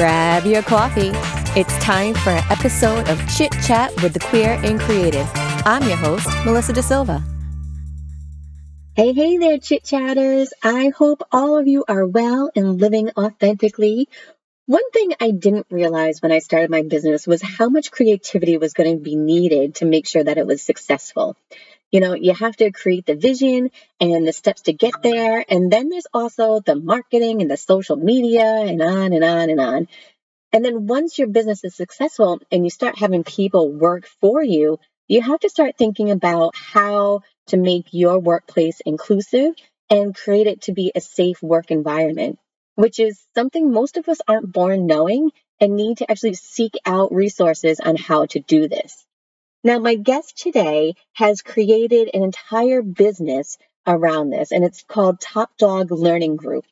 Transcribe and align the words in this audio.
Grab 0.00 0.46
your 0.46 0.62
coffee. 0.62 1.10
It's 1.60 1.76
time 1.84 2.14
for 2.14 2.30
an 2.30 2.42
episode 2.48 3.06
of 3.10 3.20
Chit 3.36 3.52
Chat 3.66 3.92
with 4.02 4.14
the 4.14 4.18
Queer 4.18 4.58
and 4.62 4.80
Creative. 4.80 5.28
I'm 5.34 5.86
your 5.86 5.98
host, 5.98 6.26
Melissa 6.46 6.72
Da 6.72 6.80
Silva. 6.80 7.22
Hey, 8.96 9.12
hey 9.12 9.36
there, 9.36 9.58
chit 9.58 9.84
chatters. 9.84 10.54
I 10.62 10.88
hope 10.88 11.22
all 11.30 11.58
of 11.58 11.68
you 11.68 11.84
are 11.86 12.06
well 12.06 12.50
and 12.56 12.80
living 12.80 13.10
authentically. 13.14 14.08
One 14.64 14.90
thing 14.90 15.12
I 15.20 15.32
didn't 15.32 15.66
realize 15.68 16.22
when 16.22 16.32
I 16.32 16.38
started 16.38 16.70
my 16.70 16.80
business 16.80 17.26
was 17.26 17.42
how 17.42 17.68
much 17.68 17.90
creativity 17.90 18.56
was 18.56 18.72
going 18.72 18.96
to 18.96 19.04
be 19.04 19.16
needed 19.16 19.74
to 19.76 19.84
make 19.84 20.06
sure 20.06 20.24
that 20.24 20.38
it 20.38 20.46
was 20.46 20.62
successful. 20.62 21.36
You 21.90 22.00
know, 22.00 22.14
you 22.14 22.34
have 22.34 22.56
to 22.56 22.70
create 22.70 23.06
the 23.06 23.16
vision 23.16 23.70
and 24.00 24.26
the 24.26 24.32
steps 24.32 24.62
to 24.62 24.72
get 24.72 25.02
there. 25.02 25.44
And 25.48 25.72
then 25.72 25.88
there's 25.88 26.06
also 26.14 26.60
the 26.60 26.76
marketing 26.76 27.42
and 27.42 27.50
the 27.50 27.56
social 27.56 27.96
media 27.96 28.44
and 28.44 28.80
on 28.80 29.12
and 29.12 29.24
on 29.24 29.50
and 29.50 29.60
on. 29.60 29.88
And 30.52 30.64
then 30.64 30.86
once 30.86 31.18
your 31.18 31.28
business 31.28 31.64
is 31.64 31.74
successful 31.74 32.40
and 32.50 32.64
you 32.64 32.70
start 32.70 32.98
having 32.98 33.24
people 33.24 33.72
work 33.72 34.06
for 34.20 34.42
you, 34.42 34.78
you 35.08 35.20
have 35.20 35.40
to 35.40 35.48
start 35.48 35.76
thinking 35.76 36.10
about 36.10 36.54
how 36.56 37.22
to 37.48 37.56
make 37.56 37.86
your 37.92 38.18
workplace 38.18 38.80
inclusive 38.86 39.54
and 39.90 40.14
create 40.14 40.46
it 40.46 40.62
to 40.62 40.72
be 40.72 40.92
a 40.94 41.00
safe 41.00 41.42
work 41.42 41.72
environment, 41.72 42.38
which 42.76 43.00
is 43.00 43.20
something 43.34 43.72
most 43.72 43.96
of 43.96 44.08
us 44.08 44.18
aren't 44.28 44.52
born 44.52 44.86
knowing 44.86 45.30
and 45.60 45.74
need 45.74 45.98
to 45.98 46.10
actually 46.10 46.34
seek 46.34 46.74
out 46.86 47.12
resources 47.12 47.80
on 47.80 47.96
how 47.96 48.26
to 48.26 48.38
do 48.38 48.68
this. 48.68 49.04
Now, 49.62 49.78
my 49.78 49.94
guest 49.94 50.38
today 50.38 50.94
has 51.12 51.42
created 51.42 52.08
an 52.14 52.22
entire 52.22 52.80
business 52.80 53.58
around 53.86 54.30
this, 54.30 54.52
and 54.52 54.64
it's 54.64 54.82
called 54.82 55.20
Top 55.20 55.56
Dog 55.58 55.90
Learning 55.90 56.36
Group. 56.36 56.64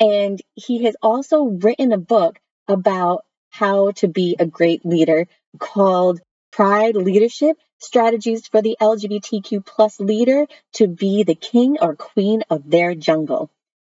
And 0.00 0.42
he 0.54 0.84
has 0.84 0.96
also 1.00 1.44
written 1.44 1.92
a 1.92 1.98
book 1.98 2.40
about 2.66 3.24
how 3.50 3.92
to 3.92 4.08
be 4.08 4.34
a 4.38 4.46
great 4.46 4.84
leader 4.84 5.28
called 5.60 6.20
Pride 6.50 6.96
Leadership 6.96 7.56
Strategies 7.78 8.48
for 8.48 8.62
the 8.62 8.76
LGBTQ 8.80 9.64
plus 9.64 10.00
leader 10.00 10.46
to 10.72 10.88
be 10.88 11.22
the 11.22 11.34
king 11.36 11.76
or 11.80 11.94
queen 11.94 12.42
of 12.50 12.68
their 12.68 12.96
jungle. 12.96 13.48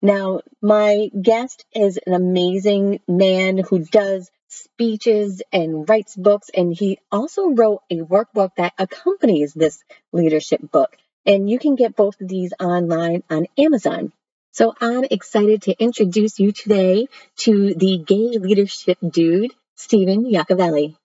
Now, 0.01 0.41
my 0.61 1.09
guest 1.19 1.65
is 1.73 1.97
an 2.05 2.13
amazing 2.13 2.99
man 3.07 3.57
who 3.57 3.79
does 3.79 4.29
speeches 4.47 5.41
and 5.51 5.87
writes 5.87 6.15
books. 6.15 6.49
And 6.53 6.73
he 6.73 6.99
also 7.11 7.49
wrote 7.49 7.81
a 7.89 7.97
workbook 7.97 8.51
that 8.57 8.73
accompanies 8.77 9.53
this 9.53 9.83
leadership 10.11 10.61
book. 10.71 10.95
And 11.25 11.49
you 11.49 11.59
can 11.59 11.75
get 11.75 11.95
both 11.95 12.19
of 12.21 12.27
these 12.27 12.53
online 12.59 13.23
on 13.29 13.47
Amazon. 13.57 14.13
So 14.51 14.73
I'm 14.79 15.03
excited 15.03 15.63
to 15.63 15.75
introduce 15.77 16.39
you 16.39 16.51
today 16.51 17.07
to 17.39 17.73
the 17.75 17.97
gay 17.97 18.37
leadership 18.39 18.97
dude, 19.07 19.53
Stephen 19.75 20.25
Yacovelli. 20.25 20.95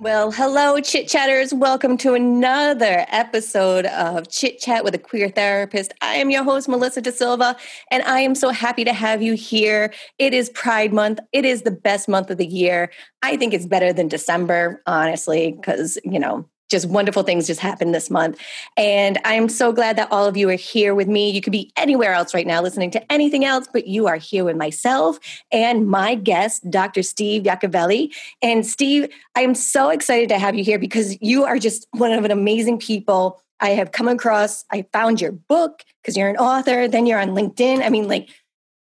Well, 0.00 0.30
hello, 0.30 0.78
chit 0.78 1.08
chatters. 1.08 1.52
Welcome 1.52 1.96
to 1.98 2.14
another 2.14 3.04
episode 3.08 3.84
of 3.86 4.30
Chit 4.30 4.60
Chat 4.60 4.84
with 4.84 4.94
a 4.94 4.98
Queer 4.98 5.28
Therapist. 5.28 5.92
I 6.00 6.14
am 6.14 6.30
your 6.30 6.44
host, 6.44 6.68
Melissa 6.68 7.02
Da 7.02 7.10
Silva, 7.10 7.56
and 7.90 8.04
I 8.04 8.20
am 8.20 8.36
so 8.36 8.50
happy 8.50 8.84
to 8.84 8.92
have 8.92 9.22
you 9.22 9.34
here. 9.34 9.92
It 10.20 10.34
is 10.34 10.50
Pride 10.50 10.92
Month. 10.92 11.18
It 11.32 11.44
is 11.44 11.62
the 11.62 11.72
best 11.72 12.08
month 12.08 12.30
of 12.30 12.38
the 12.38 12.46
year. 12.46 12.92
I 13.22 13.36
think 13.36 13.52
it's 13.52 13.66
better 13.66 13.92
than 13.92 14.06
December, 14.06 14.80
honestly, 14.86 15.50
because, 15.50 15.98
you 16.04 16.20
know, 16.20 16.48
just 16.68 16.88
wonderful 16.88 17.22
things 17.22 17.46
just 17.46 17.60
happened 17.60 17.94
this 17.94 18.10
month. 18.10 18.38
And 18.76 19.18
I'm 19.24 19.48
so 19.48 19.72
glad 19.72 19.96
that 19.96 20.10
all 20.10 20.26
of 20.26 20.36
you 20.36 20.48
are 20.50 20.54
here 20.54 20.94
with 20.94 21.08
me. 21.08 21.30
You 21.30 21.40
could 21.40 21.52
be 21.52 21.72
anywhere 21.76 22.12
else 22.12 22.34
right 22.34 22.46
now 22.46 22.62
listening 22.62 22.90
to 22.92 23.12
anything 23.12 23.44
else, 23.44 23.68
but 23.72 23.86
you 23.86 24.06
are 24.06 24.16
here 24.16 24.44
with 24.44 24.56
myself 24.56 25.18
and 25.50 25.88
my 25.88 26.14
guest, 26.14 26.70
Dr. 26.70 27.02
Steve 27.02 27.44
Yacovelli. 27.44 28.14
And 28.42 28.66
Steve, 28.66 29.08
I 29.34 29.42
am 29.42 29.54
so 29.54 29.88
excited 29.88 30.28
to 30.28 30.38
have 30.38 30.54
you 30.54 30.64
here 30.64 30.78
because 30.78 31.20
you 31.20 31.44
are 31.44 31.58
just 31.58 31.86
one 31.92 32.12
of 32.12 32.24
an 32.24 32.30
amazing 32.30 32.78
people 32.78 33.42
I 33.60 33.70
have 33.70 33.92
come 33.92 34.08
across. 34.08 34.64
I 34.70 34.86
found 34.92 35.20
your 35.20 35.32
book 35.32 35.84
because 36.02 36.16
you're 36.16 36.28
an 36.28 36.36
author, 36.36 36.86
then 36.88 37.06
you're 37.06 37.18
on 37.18 37.30
LinkedIn. 37.30 37.82
I 37.82 37.88
mean, 37.88 38.08
like, 38.08 38.28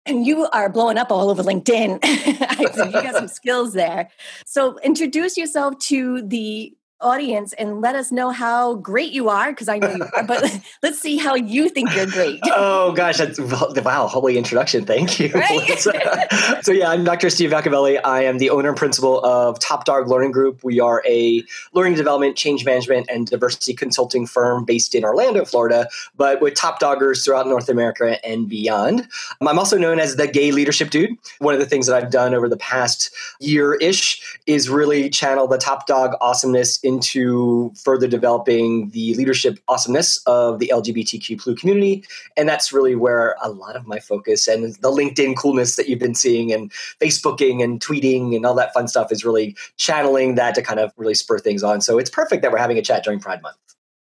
and 0.06 0.26
you 0.26 0.48
are 0.48 0.70
blowing 0.70 0.98
up 0.98 1.12
all 1.12 1.30
over 1.30 1.44
LinkedIn. 1.44 2.04
you 2.60 2.92
got 2.92 3.16
some 3.16 3.28
skills 3.40 3.74
there. 3.74 4.10
So 4.46 4.80
introduce 4.80 5.38
yourself 5.38 5.78
to 5.80 6.22
the 6.22 6.74
audience 7.02 7.54
and 7.54 7.82
let 7.82 7.96
us 7.96 8.12
know 8.12 8.30
how 8.30 8.76
great 8.76 9.12
you 9.12 9.30
are 9.30 9.52
because 9.52 9.70
I 9.70 9.78
know 9.78 9.96
you 9.96 10.06
are, 10.16 10.24
but 10.24 10.60
let's 10.84 11.00
see 11.00 11.18
how 11.18 11.36
you 11.36 11.70
think 11.70 11.96
you're 11.96 12.06
great. 12.06 12.40
oh 12.46 12.92
gosh, 12.92 13.18
that's 13.18 13.40
wow, 13.40 14.08
holy 14.08 14.38
introduction. 14.38 14.86
Thank 14.86 15.20
you. 15.20 15.30
Right? 15.30 15.80
so 16.62 16.72
yeah, 16.72 16.90
I'm 16.90 17.04
Dr. 17.04 17.30
Steve 17.30 17.52
Yacovelli. 17.52 18.00
I 18.04 18.24
am 18.24 18.38
the 18.38 18.50
owner 18.50 18.70
and 18.70 18.78
principal 18.78 19.24
of 19.26 19.60
Top 19.60 19.86
Dog 19.86 20.08
Learning 20.08 20.32
Group. 20.32 20.64
We 20.64 20.80
are 20.80 21.02
a 21.08 21.44
learning 21.74 21.96
development, 21.96 22.36
change 22.36 22.66
management, 22.66 23.10
and 23.10 23.28
diversity 23.28 23.74
consulting 23.74 24.26
firm 24.26 24.66
based 24.66 24.94
in 24.94 25.04
Orlando, 25.04 25.46
Florida, 25.46 25.88
but 26.18 26.42
with 26.42 26.56
top 26.56 26.80
doggers 26.80 27.24
throughout 27.24 27.48
North 27.48 27.70
America 27.70 28.24
and 28.26 28.50
beyond. 28.50 29.08
I'm 29.42 29.60
also 29.60 29.78
known 29.78 30.00
as 30.00 30.18
the 30.18 30.28
gay 30.28 30.52
leadership 30.52 30.90
dude. 30.90 31.18
One 31.40 31.54
of 31.54 31.60
the 31.60 31.66
things 31.66 31.88
that 31.88 31.96
I've 31.96 32.12
done 32.12 32.34
over 32.34 32.50
the 32.50 32.58
past 32.58 33.12
year-ish 33.40 34.40
is 34.46 34.70
really 34.70 35.10
channel 35.10 35.48
the 35.48 35.58
top 35.58 35.88
dog 35.88 36.16
awesomeness 36.22 36.80
into 36.90 37.72
further 37.76 38.08
developing 38.08 38.90
the 38.90 39.14
leadership 39.14 39.60
awesomeness 39.68 40.22
of 40.26 40.60
the 40.60 40.72
LGBTQ 40.74 41.58
community. 41.58 42.04
And 42.36 42.50
that's 42.50 42.74
really 42.74 42.96
where 42.96 43.36
a 43.42 43.50
lot 43.50 43.76
of 43.76 43.86
my 43.86 44.00
focus 44.00 44.48
and 44.48 44.74
the 44.76 44.90
LinkedIn 44.90 45.38
coolness 45.38 45.76
that 45.76 45.88
you've 45.88 46.00
been 46.00 46.16
seeing 46.16 46.52
and 46.52 46.72
Facebooking 47.00 47.64
and 47.64 47.80
tweeting 47.80 48.36
and 48.36 48.46
all 48.46 48.56
that 48.56 48.74
fun 48.74 48.88
stuff 48.88 49.12
is 49.12 49.24
really 49.24 49.56
channeling 49.78 50.36
that 50.36 50.56
to 50.56 50.62
kind 50.62 50.80
of 50.80 50.92
really 50.98 51.14
spur 51.14 51.38
things 51.38 51.64
on. 51.64 51.80
So 51.80 52.00
it's 52.00 52.10
perfect 52.10 52.42
that 52.42 52.52
we're 52.52 52.58
having 52.58 52.78
a 52.78 52.82
chat 52.82 53.04
during 53.04 53.20
Pride 53.20 53.42
Month. 53.42 53.58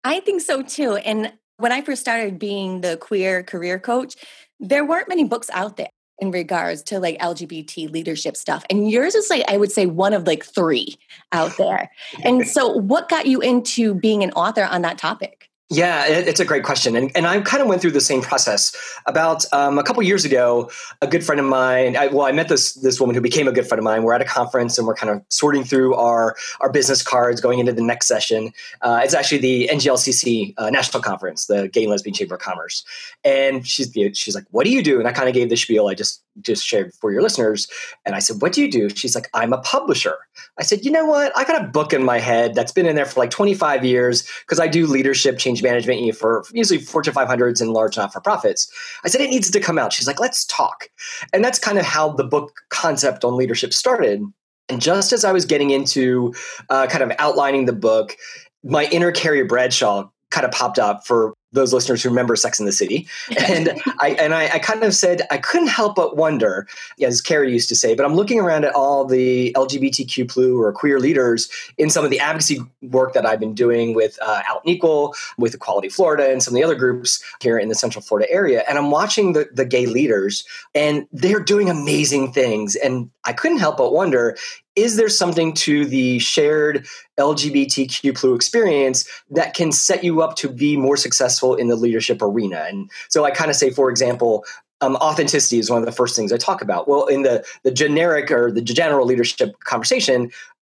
I 0.04 0.20
think 0.20 0.42
so 0.42 0.62
too. 0.62 0.96
And 0.96 1.32
when 1.56 1.72
I 1.72 1.80
first 1.80 2.02
started 2.02 2.38
being 2.38 2.82
the 2.82 2.96
queer 2.98 3.42
career 3.42 3.78
coach, 3.78 4.14
there 4.60 4.84
weren't 4.84 5.08
many 5.08 5.24
books 5.24 5.50
out 5.52 5.76
there 5.76 5.88
in 6.18 6.30
regards 6.30 6.82
to 6.84 6.98
like 6.98 7.18
LGBT 7.18 7.90
leadership 7.90 8.36
stuff. 8.36 8.64
And 8.70 8.90
yours 8.90 9.14
is 9.14 9.28
like, 9.28 9.44
I 9.48 9.56
would 9.56 9.72
say, 9.72 9.86
one 9.86 10.12
of 10.12 10.26
like 10.26 10.44
three 10.44 10.96
out 11.32 11.56
there. 11.56 11.90
And 12.22 12.46
so, 12.56 12.68
what 12.68 13.08
got 13.08 13.26
you 13.26 13.40
into 13.40 13.94
being 13.94 14.22
an 14.22 14.32
author 14.32 14.64
on 14.64 14.82
that 14.82 14.98
topic? 14.98 15.45
Yeah, 15.68 16.06
it's 16.06 16.38
a 16.38 16.44
great 16.44 16.62
question, 16.62 16.94
and 16.94 17.10
and 17.16 17.26
I 17.26 17.40
kind 17.40 17.60
of 17.60 17.68
went 17.68 17.82
through 17.82 17.90
the 17.90 18.00
same 18.00 18.22
process. 18.22 18.72
About 19.04 19.44
um, 19.52 19.80
a 19.80 19.82
couple 19.82 20.00
years 20.04 20.24
ago, 20.24 20.70
a 21.02 21.08
good 21.08 21.24
friend 21.24 21.40
of 21.40 21.46
mine. 21.46 21.96
I, 21.96 22.06
well, 22.06 22.24
I 22.24 22.30
met 22.30 22.48
this 22.48 22.74
this 22.74 23.00
woman 23.00 23.16
who 23.16 23.20
became 23.20 23.48
a 23.48 23.52
good 23.52 23.66
friend 23.66 23.80
of 23.80 23.84
mine. 23.84 24.04
We're 24.04 24.12
at 24.12 24.20
a 24.20 24.26
conference, 24.26 24.78
and 24.78 24.86
we're 24.86 24.94
kind 24.94 25.12
of 25.12 25.22
sorting 25.28 25.64
through 25.64 25.96
our 25.96 26.36
our 26.60 26.70
business 26.70 27.02
cards 27.02 27.40
going 27.40 27.58
into 27.58 27.72
the 27.72 27.82
next 27.82 28.06
session. 28.06 28.52
Uh, 28.80 29.00
it's 29.02 29.12
actually 29.12 29.38
the 29.38 29.68
NGLCC 29.72 30.54
uh, 30.56 30.70
National 30.70 31.02
Conference, 31.02 31.46
the 31.46 31.66
Gay 31.66 31.82
and 31.82 31.90
Lesbian 31.90 32.14
Chamber 32.14 32.36
of 32.36 32.40
Commerce, 32.40 32.84
and 33.24 33.66
she's 33.66 33.92
she's 34.16 34.36
like, 34.36 34.44
"What 34.52 34.66
do 34.66 34.70
you 34.70 34.84
do?" 34.84 35.00
And 35.00 35.08
I 35.08 35.12
kind 35.12 35.28
of 35.28 35.34
gave 35.34 35.48
the 35.48 35.56
spiel 35.56 35.88
I 35.88 35.94
just 35.94 36.22
just 36.42 36.64
shared 36.64 36.94
for 36.94 37.10
your 37.10 37.22
listeners, 37.22 37.66
and 38.04 38.14
I 38.14 38.20
said, 38.20 38.40
"What 38.40 38.52
do 38.52 38.62
you 38.62 38.70
do?" 38.70 38.88
She's 38.88 39.16
like, 39.16 39.28
"I'm 39.34 39.52
a 39.52 39.58
publisher." 39.58 40.16
I 40.58 40.62
said, 40.62 40.84
"You 40.84 40.92
know 40.92 41.06
what? 41.06 41.36
I 41.36 41.42
got 41.42 41.60
a 41.60 41.66
book 41.66 41.92
in 41.92 42.04
my 42.04 42.20
head 42.20 42.54
that's 42.54 42.70
been 42.70 42.86
in 42.86 42.94
there 42.94 43.04
for 43.04 43.18
like 43.18 43.30
25 43.30 43.84
years 43.84 44.22
because 44.42 44.60
I 44.60 44.68
do 44.68 44.86
leadership 44.86 45.38
change." 45.38 45.55
Change 45.56 45.62
management 45.62 46.16
for 46.16 46.44
usually 46.52 46.78
Fortune 46.78 47.14
500s 47.14 47.60
and 47.60 47.72
large 47.72 47.96
not 47.96 48.12
for 48.12 48.20
profits. 48.20 48.70
I 49.04 49.08
said, 49.08 49.20
it 49.20 49.30
needs 49.30 49.50
to 49.50 49.60
come 49.60 49.78
out. 49.78 49.92
She's 49.92 50.06
like, 50.06 50.20
let's 50.20 50.44
talk. 50.44 50.88
And 51.32 51.44
that's 51.44 51.58
kind 51.58 51.78
of 51.78 51.84
how 51.84 52.10
the 52.10 52.24
book 52.24 52.60
concept 52.70 53.24
on 53.24 53.36
leadership 53.36 53.72
started. 53.72 54.22
And 54.68 54.80
just 54.80 55.12
as 55.12 55.24
I 55.24 55.32
was 55.32 55.44
getting 55.44 55.70
into 55.70 56.34
uh, 56.70 56.86
kind 56.88 57.02
of 57.02 57.12
outlining 57.18 57.66
the 57.66 57.72
book, 57.72 58.16
my 58.64 58.86
inner 58.86 59.12
Carrie 59.12 59.44
Bradshaw 59.44 60.08
kind 60.30 60.44
of 60.44 60.52
popped 60.52 60.78
up 60.78 61.06
for 61.06 61.34
those 61.52 61.72
listeners 61.72 62.02
who 62.02 62.08
remember 62.08 62.36
Sex 62.36 62.60
in 62.60 62.66
the 62.66 62.72
City. 62.72 63.08
And 63.48 63.70
I 64.00 64.10
and 64.20 64.34
I, 64.34 64.44
I, 64.54 64.58
kind 64.58 64.82
of 64.82 64.94
said 64.94 65.22
I 65.30 65.38
couldn't 65.38 65.68
help 65.68 65.96
but 65.96 66.16
wonder, 66.16 66.66
as 67.02 67.20
Carrie 67.20 67.52
used 67.52 67.68
to 67.70 67.76
say, 67.76 67.94
but 67.94 68.04
I'm 68.04 68.14
looking 68.14 68.40
around 68.40 68.64
at 68.64 68.74
all 68.74 69.04
the 69.04 69.52
LGBTQ 69.56 70.28
plus 70.28 70.46
or 70.46 70.72
queer 70.72 71.00
leaders 71.00 71.48
in 71.78 71.88
some 71.88 72.04
of 72.04 72.10
the 72.10 72.20
advocacy 72.20 72.60
work 72.82 73.14
that 73.14 73.24
I've 73.24 73.40
been 73.40 73.54
doing 73.54 73.94
with 73.94 74.18
uh, 74.22 74.42
Out 74.46 74.62
and 74.64 74.74
Equal, 74.74 75.14
with 75.38 75.54
Equality 75.54 75.88
Florida, 75.88 76.30
and 76.30 76.42
some 76.42 76.52
of 76.52 76.56
the 76.56 76.64
other 76.64 76.74
groups 76.74 77.22
here 77.40 77.58
in 77.58 77.68
the 77.68 77.74
Central 77.74 78.02
Florida 78.02 78.30
area. 78.30 78.64
And 78.68 78.76
I'm 78.76 78.90
watching 78.90 79.32
the, 79.32 79.48
the 79.52 79.64
gay 79.64 79.86
leaders, 79.86 80.44
and 80.74 81.06
they're 81.12 81.40
doing 81.40 81.70
amazing 81.70 82.32
things. 82.32 82.76
And 82.76 83.10
I 83.24 83.32
couldn't 83.32 83.58
help 83.58 83.78
but 83.78 83.92
wonder 83.92 84.36
is 84.76 84.96
there 84.96 85.08
something 85.08 85.54
to 85.54 85.86
the 85.86 86.18
shared 86.18 86.86
LGBTQ 87.18 88.36
experience 88.36 89.08
that 89.30 89.54
can 89.54 89.72
set 89.72 90.04
you 90.04 90.22
up 90.22 90.36
to 90.36 90.48
be 90.48 90.76
more 90.76 90.98
successful 90.98 91.54
in 91.54 91.68
the 91.68 91.76
leadership 91.76 92.20
arena? 92.20 92.66
And 92.68 92.90
so 93.08 93.24
I 93.24 93.30
kind 93.30 93.50
of 93.50 93.56
say, 93.56 93.70
for 93.70 93.90
example, 93.90 94.44
um, 94.82 94.96
authenticity 94.96 95.58
is 95.58 95.70
one 95.70 95.80
of 95.80 95.86
the 95.86 95.92
first 95.92 96.14
things 96.14 96.32
I 96.32 96.36
talk 96.36 96.60
about. 96.60 96.86
Well, 96.86 97.06
in 97.06 97.22
the 97.22 97.44
the 97.62 97.70
generic 97.70 98.30
or 98.30 98.52
the 98.52 98.60
general 98.60 99.06
leadership 99.06 99.58
conversation, 99.60 100.30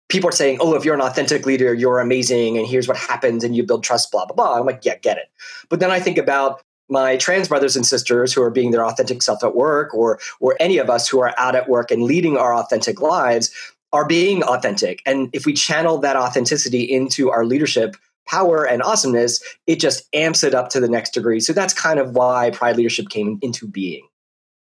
people 0.07 0.29
are 0.29 0.33
saying, 0.33 0.59
"Oh, 0.61 0.75
if 0.75 0.85
you're 0.85 0.93
an 0.93 1.01
authentic 1.01 1.47
leader, 1.47 1.73
you're 1.73 1.99
amazing, 1.99 2.59
and 2.59 2.67
here's 2.67 2.87
what 2.87 2.97
happens, 2.97 3.43
and 3.43 3.55
you 3.55 3.63
build 3.63 3.83
trust." 3.83 4.11
Blah 4.11 4.27
blah 4.27 4.35
blah. 4.35 4.59
I'm 4.59 4.67
like, 4.67 4.85
yeah, 4.85 4.97
get 4.97 5.17
it. 5.17 5.29
But 5.69 5.79
then 5.79 5.89
I 5.89 5.99
think 5.99 6.19
about 6.19 6.61
my 6.89 7.17
trans 7.17 7.47
brothers 7.47 7.75
and 7.75 7.85
sisters 7.85 8.31
who 8.31 8.41
are 8.41 8.49
being 8.51 8.71
their 8.71 8.85
authentic 8.85 9.21
self 9.21 9.43
at 9.43 9.55
work 9.55 9.93
or 9.93 10.19
or 10.39 10.55
any 10.59 10.77
of 10.77 10.89
us 10.89 11.07
who 11.07 11.19
are 11.19 11.33
out 11.37 11.55
at 11.55 11.67
work 11.67 11.89
and 11.89 12.03
leading 12.03 12.37
our 12.37 12.53
authentic 12.53 13.01
lives 13.01 13.51
are 13.93 14.05
being 14.05 14.43
authentic. 14.43 15.01
And 15.05 15.29
if 15.33 15.45
we 15.45 15.53
channel 15.53 15.97
that 15.99 16.15
authenticity 16.15 16.83
into 16.83 17.31
our 17.31 17.45
leadership 17.45 17.95
power 18.27 18.65
and 18.65 18.83
awesomeness 18.83 19.41
it 19.67 19.79
just 19.79 20.03
amps 20.13 20.43
it 20.43 20.53
up 20.53 20.69
to 20.69 20.79
the 20.79 20.89
next 20.89 21.13
degree. 21.13 21.39
So 21.39 21.53
that's 21.53 21.73
kind 21.73 21.99
of 21.99 22.13
why 22.13 22.51
pride 22.51 22.75
leadership 22.75 23.09
came 23.09 23.39
into 23.41 23.67
being 23.67 24.07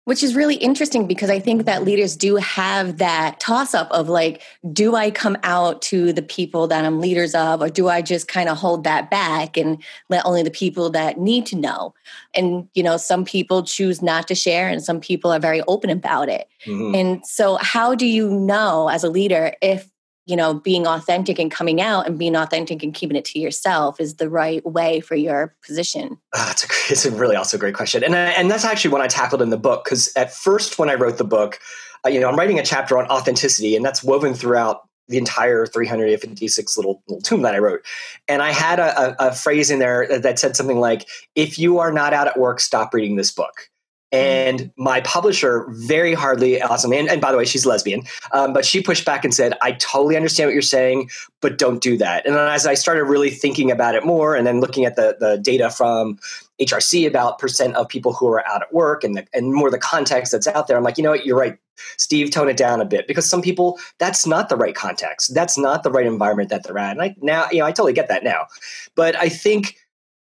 which 0.10 0.24
is 0.24 0.34
really 0.34 0.56
interesting 0.56 1.06
because 1.06 1.30
I 1.30 1.40
think 1.40 1.66
that 1.66 1.84
leaders 1.84 2.16
do 2.16 2.38
have 2.38 2.98
that 2.98 3.40
toss 3.40 3.76
up 3.76 3.92
of 3.92 4.10
like, 4.10 4.42
do 4.74 4.96
I 4.96 5.12
come 5.12 5.38
out 5.44 5.84
to 5.84 6.12
the 6.12 6.24
people 6.24 6.66
that 6.66 6.84
I'm 6.84 7.00
leaders 7.00 7.36
of, 7.36 7.62
or 7.62 7.70
do 7.70 7.90
I 7.90 8.02
just 8.02 8.28
kind 8.28 8.50
of 8.50 8.58
hold 8.58 8.86
that 8.86 9.12
back 9.12 9.56
and 9.56 9.80
let 10.10 10.26
only 10.26 10.42
the 10.42 10.50
people 10.50 10.90
that 10.90 11.20
need 11.20 11.46
to 11.46 11.56
know? 11.56 11.94
And, 12.34 12.68
you 12.74 12.82
know, 12.82 12.98
some 12.98 13.24
people 13.24 13.62
choose 13.62 14.02
not 14.02 14.28
to 14.30 14.34
share 14.34 14.68
and 14.68 14.84
some 14.84 15.00
people 15.00 15.32
are 15.32 15.38
very 15.38 15.62
open 15.68 15.92
about 15.92 16.28
it. 16.28 16.48
Mm-hmm. 16.66 16.96
And 16.96 17.24
so, 17.24 17.60
how 17.62 17.94
do 17.94 18.08
you 18.08 18.32
know 18.32 18.90
as 18.90 19.04
a 19.04 19.12
leader 19.12 19.54
if 19.62 19.92
you 20.30 20.36
know 20.36 20.54
being 20.54 20.86
authentic 20.86 21.40
and 21.40 21.50
coming 21.50 21.82
out 21.82 22.08
and 22.08 22.20
being 22.20 22.36
authentic 22.36 22.84
and 22.84 22.94
keeping 22.94 23.18
it 23.18 23.26
to 23.26 23.40
yourself 23.40 24.00
is 24.00 24.16
the 24.16 24.30
right 24.30 24.64
way 24.66 25.02
for 25.02 25.16
your 25.16 25.56
position 25.66 26.18
oh, 26.36 26.48
it's, 26.52 26.64
a, 26.64 26.68
it's 26.92 27.06
a 27.06 27.12
really 27.12 27.36
also 27.36 27.58
great 27.58 27.74
question 27.74 28.04
and, 28.04 28.16
I, 28.16 28.30
and 28.32 28.50
that's 28.50 28.64
actually 28.64 28.92
what 28.92 29.02
i 29.02 29.08
tackled 29.08 29.42
in 29.42 29.50
the 29.50 29.58
book 29.58 29.84
because 29.84 30.12
at 30.16 30.34
first 30.34 30.78
when 30.78 30.90
i 30.90 30.94
wrote 30.94 31.18
the 31.18 31.24
book 31.24 31.60
uh, 32.06 32.10
you 32.10 32.20
know 32.20 32.30
i'm 32.30 32.38
writing 32.38 32.60
a 32.60 32.64
chapter 32.64 32.98
on 32.98 33.08
authenticity 33.08 33.76
and 33.76 33.84
that's 33.84 34.04
woven 34.04 34.34
throughout 34.34 34.84
the 35.10 35.18
entire 35.18 35.66
356 35.66 36.78
little, 36.78 37.02
little 37.08 37.22
tome 37.22 37.42
that 37.42 37.56
I 37.56 37.58
wrote. 37.58 37.84
And 38.28 38.44
I 38.44 38.52
had 38.52 38.78
a, 38.78 39.24
a, 39.24 39.30
a, 39.30 39.34
phrase 39.34 39.72
in 39.72 39.80
there 39.80 40.20
that 40.20 40.38
said 40.38 40.56
something 40.56 40.80
like, 40.80 41.08
if 41.34 41.58
you 41.58 41.80
are 41.80 41.92
not 41.92 42.14
out 42.14 42.28
at 42.28 42.38
work, 42.38 42.60
stop 42.60 42.94
reading 42.94 43.16
this 43.16 43.32
book. 43.32 43.69
And 44.12 44.72
my 44.76 45.02
publisher 45.02 45.68
very 45.70 46.16
hardly 46.16 46.62
awesome. 46.62 46.92
And, 46.94 47.08
and 47.08 47.22
by 47.22 47.32
the 47.32 47.38
way, 47.38 47.46
she's 47.46 47.66
lesbian, 47.66 48.04
um, 48.32 48.54
but 48.54 48.66
she 48.66 48.82
pushed 48.82 49.06
back 49.06 49.24
and 49.24 49.34
said, 49.34 49.54
I 49.62 49.74
totally 49.74 50.16
understand 50.16 50.48
what 50.48 50.54
you're 50.54 50.64
saying, 50.64 51.12
but 51.42 51.60
don't 51.60 51.82
do 51.82 51.96
that. 51.98 52.26
And 52.26 52.36
then 52.36 52.48
as 52.48 52.66
I 52.66 52.74
started 52.74 53.04
really 53.04 53.30
thinking 53.30 53.70
about 53.70 53.94
it 53.94 54.04
more 54.04 54.36
and 54.36 54.48
then 54.48 54.62
looking 54.62 54.86
at 54.86 54.96
the, 54.96 55.16
the 55.20 55.38
data 55.38 55.70
from 55.70 56.18
HRC 56.60 57.08
about 57.08 57.38
percent 57.38 57.76
of 57.76 57.88
people 57.88 58.14
who 58.14 58.28
are 58.30 58.46
out 58.48 58.64
at 58.64 58.74
work 58.74 59.04
and, 59.04 59.16
the, 59.16 59.28
and 59.32 59.54
more 59.54 59.70
the 59.70 59.78
context 59.78 60.32
that's 60.32 60.48
out 60.48 60.68
there, 60.68 60.78
I'm 60.78 60.84
like, 60.84 60.98
you 60.98 61.04
know 61.04 61.12
what, 61.12 61.26
you're 61.26 61.38
right. 61.38 61.58
Steve, 61.98 62.32
tone 62.32 62.50
it 62.50 62.58
down 62.58 62.82
a 62.82 62.86
bit 62.86 63.08
because 63.08 63.30
some 63.30 63.42
people, 63.42 63.80
that's 64.00 64.26
not 64.26 64.50
the 64.50 64.58
right 64.58 64.76
context. 64.76 65.34
That's 65.34 65.58
not 65.58 65.84
the 65.84 65.92
right 65.92 66.06
environment 66.06 66.50
that 66.50 66.64
they're 66.64 66.78
at. 66.78 66.92
And 66.92 67.02
I 67.02 67.16
now, 67.22 67.48
you 67.52 67.60
know, 67.60 67.66
I 67.66 67.72
totally 67.72 67.94
get 67.94 68.10
that 68.10 68.24
now. 68.24 68.48
But 68.96 69.16
I 69.16 69.30
think 69.30 69.78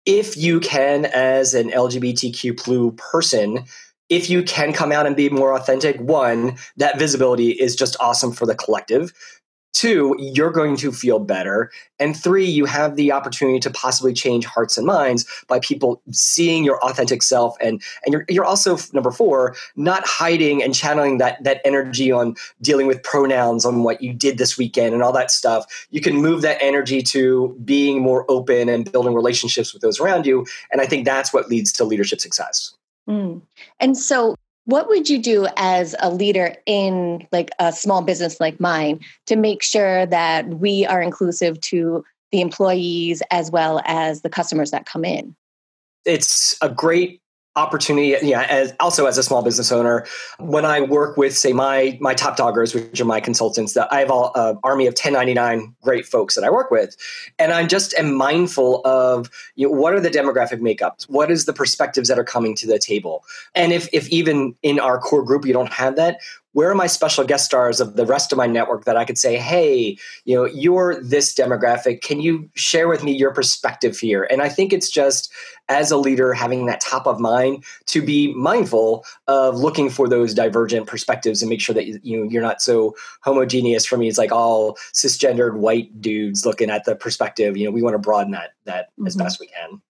if 0.06 0.37
you 0.37 0.60
can, 0.60 1.06
as 1.06 1.54
an 1.54 1.70
LGBTQ 1.70 2.56
plus 2.56 2.94
person, 2.96 3.64
if 4.08 4.28
you 4.28 4.43
can 4.43 4.72
come 4.72 4.93
out 4.93 5.06
and 5.06 5.16
be 5.16 5.31
more 5.31 5.54
authentic, 5.54 5.99
one, 6.00 6.56
that 6.76 6.99
visibility 6.99 7.50
is 7.50 7.75
just 7.75 7.96
awesome 8.00 8.32
for 8.32 8.44
the 8.46 8.54
collective. 8.54 9.12
Two, 9.72 10.14
you're 10.19 10.50
going 10.50 10.76
to 10.76 10.92
feel 10.92 11.19
better. 11.19 11.70
And 11.98 12.14
three, 12.16 12.44
you 12.44 12.66
have 12.66 12.96
the 12.96 13.10
opportunity 13.10 13.58
to 13.60 13.70
possibly 13.70 14.12
change 14.12 14.44
hearts 14.44 14.76
and 14.76 14.86
minds 14.86 15.24
by 15.48 15.60
people 15.60 16.02
seeing 16.10 16.62
your 16.62 16.82
authentic 16.84 17.22
self. 17.22 17.56
And, 17.60 17.82
and 18.04 18.12
you're, 18.12 18.24
you're 18.28 18.44
also, 18.44 18.76
number 18.92 19.10
four, 19.10 19.56
not 19.74 20.06
hiding 20.06 20.62
and 20.62 20.74
channeling 20.74 21.19
that, 21.19 21.42
that 21.42 21.62
energy 21.64 22.12
on 22.12 22.36
dealing 22.60 22.86
with 22.86 23.02
pronouns 23.02 23.64
on 23.64 23.82
what 23.82 24.02
you 24.02 24.12
did 24.12 24.36
this 24.36 24.58
weekend 24.58 24.92
and 24.92 25.02
all 25.02 25.12
that 25.12 25.30
stuff. 25.30 25.86
You 25.90 26.02
can 26.02 26.16
move 26.16 26.42
that 26.42 26.58
energy 26.60 27.02
to 27.04 27.58
being 27.64 28.02
more 28.02 28.30
open 28.30 28.69
and 28.69 28.90
building 28.92 29.14
relationships 29.14 29.72
with 29.72 29.80
those 29.80 29.98
around 29.98 30.26
you. 30.26 30.46
And 30.70 30.82
I 30.82 30.86
think 30.86 31.06
that's 31.06 31.32
what 31.32 31.48
leads 31.48 31.72
to 31.72 31.84
leadership 31.84 32.20
success. 32.20 32.74
Mm. 33.08 33.40
And 33.80 33.96
so 33.96 34.36
what 34.64 34.88
would 34.88 35.08
you 35.08 35.18
do 35.20 35.46
as 35.56 35.94
a 36.00 36.10
leader 36.10 36.54
in 36.66 37.26
like 37.32 37.50
a 37.58 37.72
small 37.72 38.02
business 38.02 38.40
like 38.40 38.60
mine 38.60 39.00
to 39.26 39.36
make 39.36 39.62
sure 39.62 40.06
that 40.06 40.46
we 40.48 40.86
are 40.86 41.02
inclusive 41.02 41.60
to 41.62 42.04
the 42.30 42.40
employees 42.40 43.22
as 43.30 43.50
well 43.50 43.80
as 43.84 44.22
the 44.22 44.30
customers 44.30 44.70
that 44.70 44.86
come 44.86 45.04
in? 45.04 45.34
It's 46.04 46.56
a 46.60 46.68
great 46.68 47.21
opportunity 47.54 48.16
yeah 48.22 48.46
as 48.49 48.72
also 48.81 49.04
as 49.04 49.19
a 49.19 49.22
small 49.22 49.43
business 49.43 49.70
owner 49.70 50.06
when 50.38 50.64
i 50.64 50.81
work 50.81 51.19
with 51.19 51.37
say 51.37 51.52
my 51.52 51.99
my 52.00 52.14
top 52.14 52.34
doggers 52.34 52.75
which 52.75 52.99
are 52.99 53.04
my 53.04 53.20
consultants 53.20 53.75
that 53.75 53.93
i 53.93 53.99
have 53.99 54.10
an 54.10 54.31
uh, 54.34 54.54
army 54.64 54.87
of 54.87 54.93
1099 54.93 55.75
great 55.82 56.06
folks 56.06 56.34
that 56.34 56.44
i 56.44 56.50
work 56.50 56.70
with 56.70 56.96
and 57.38 57.52
i'm 57.52 57.69
just 57.69 57.93
am 57.99 58.14
mindful 58.14 58.81
of 58.87 59.28
you 59.54 59.66
know, 59.69 59.75
what 59.75 59.93
are 59.93 60.00
the 60.00 60.08
demographic 60.08 60.60
makeups 60.60 61.02
what 61.10 61.31
is 61.31 61.44
the 61.44 61.52
perspectives 61.52 62.08
that 62.08 62.19
are 62.19 62.25
coming 62.25 62.54
to 62.54 62.66
the 62.66 62.78
table 62.78 63.22
and 63.55 63.72
if 63.72 63.87
if 63.93 64.08
even 64.08 64.55
in 64.62 64.81
our 64.81 64.98
core 64.98 65.22
group 65.22 65.44
you 65.44 65.52
don't 65.52 65.72
have 65.72 65.94
that 65.96 66.19
where 66.52 66.70
are 66.70 66.75
my 66.75 66.87
special 66.87 67.25
guest 67.25 67.44
stars 67.44 67.81
of 67.81 67.96
the 67.96 68.06
rest 68.06 68.31
of 68.32 68.38
my 68.38 68.46
network 68.46 68.84
that 68.84 68.96
I 68.96 69.05
could 69.05 69.19
say, 69.19 69.37
hey, 69.37 69.96
you 70.25 70.37
know, 70.37 70.44
you're 70.44 71.02
this 71.02 71.34
demographic. 71.34 72.02
Can 72.02 72.20
you 72.20 72.50
share 72.55 72.88
with 72.88 73.02
me 73.02 73.12
your 73.12 73.32
perspective 73.32 73.98
here? 73.98 74.25
And 74.31 74.43
I 74.43 74.48
think 74.48 74.72
it's 74.72 74.90
just 74.90 75.32
as 75.72 75.90
a 75.90 75.96
leader 75.96 76.32
having 76.32 76.66
that 76.66 76.80
top 76.80 77.06
of 77.06 77.19
mind 77.19 77.64
to 77.86 78.02
be 78.02 78.32
mindful 78.34 79.04
of 79.26 79.56
looking 79.56 79.90
for 79.90 80.08
those 80.08 80.34
divergent 80.34 80.86
perspectives 80.86 81.42
and 81.42 81.48
make 81.48 81.60
sure 81.60 81.74
that 81.74 81.86
you 82.04 82.19
know 82.19 82.30
you're 82.30 82.42
not 82.42 82.62
so 82.62 82.94
homogeneous 83.22 83.86
for 83.86 83.96
me. 83.96 84.08
It's 84.08 84.19
like 84.19 84.32
all 84.32 84.76
cisgendered 84.92 85.56
white 85.56 86.00
dudes 86.00 86.46
looking 86.46 86.70
at 86.70 86.84
the 86.84 86.94
perspective. 86.94 87.56
You 87.56 87.64
know, 87.64 87.70
we 87.70 87.82
want 87.82 87.94
to 87.94 87.98
broaden 87.98 88.32
that 88.32 88.50
that 88.64 88.90
mm-hmm. 88.90 89.06
as 89.06 89.16
best 89.16 89.40
we 89.40 89.48
can. 89.48 89.80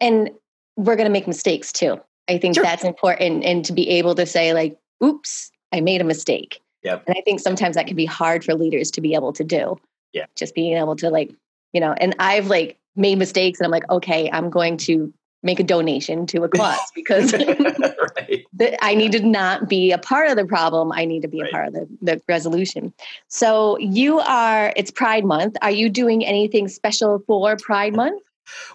And 0.00 0.30
we're 0.76 0.96
going 0.96 1.06
to 1.06 1.12
make 1.12 1.26
mistakes 1.26 1.72
too. 1.72 2.00
I 2.28 2.38
think 2.38 2.54
sure. 2.54 2.64
that's 2.64 2.84
important 2.84 3.44
and 3.44 3.64
to 3.64 3.72
be 3.72 3.88
able 3.88 4.14
to 4.14 4.26
say 4.26 4.52
like, 4.52 4.78
oops, 5.02 5.50
I 5.72 5.80
made 5.80 6.00
a 6.00 6.04
mistake. 6.04 6.60
Yep. 6.82 7.04
And 7.06 7.16
I 7.18 7.22
think 7.22 7.40
sometimes 7.40 7.74
that 7.74 7.86
can 7.86 7.96
be 7.96 8.04
hard 8.04 8.44
for 8.44 8.54
leaders 8.54 8.90
to 8.92 9.00
be 9.00 9.14
able 9.14 9.32
to 9.32 9.44
do. 9.44 9.76
Yeah. 10.12 10.26
Just 10.36 10.54
being 10.54 10.76
able 10.76 10.94
to 10.96 11.10
like, 11.10 11.34
you 11.72 11.80
know, 11.80 11.94
and 11.94 12.14
I've 12.18 12.46
like 12.46 12.78
made 12.98 13.18
mistakes 13.18 13.58
and 13.60 13.66
I'm 13.66 13.70
like, 13.70 13.88
okay, 13.90 14.30
I'm 14.30 14.50
going 14.50 14.76
to 14.78 15.12
make 15.42 15.60
a 15.60 15.64
donation 15.64 16.26
to 16.26 16.42
a 16.42 16.48
cause 16.48 16.78
because 16.94 17.32
right. 17.32 18.44
I 18.82 18.94
need 18.94 19.12
to 19.12 19.20
not 19.20 19.68
be 19.68 19.92
a 19.92 19.98
part 19.98 20.28
of 20.28 20.36
the 20.36 20.44
problem. 20.44 20.92
I 20.92 21.04
need 21.04 21.22
to 21.22 21.28
be 21.28 21.40
right. 21.40 21.48
a 21.48 21.52
part 21.52 21.68
of 21.68 21.74
the, 21.74 21.88
the 22.02 22.22
resolution. 22.28 22.92
So 23.28 23.78
you 23.78 24.20
are, 24.20 24.72
it's 24.76 24.90
Pride 24.90 25.24
Month. 25.24 25.56
Are 25.62 25.70
you 25.70 25.88
doing 25.88 26.24
anything 26.26 26.68
special 26.68 27.22
for 27.26 27.56
Pride 27.56 27.94
Month? 27.94 28.22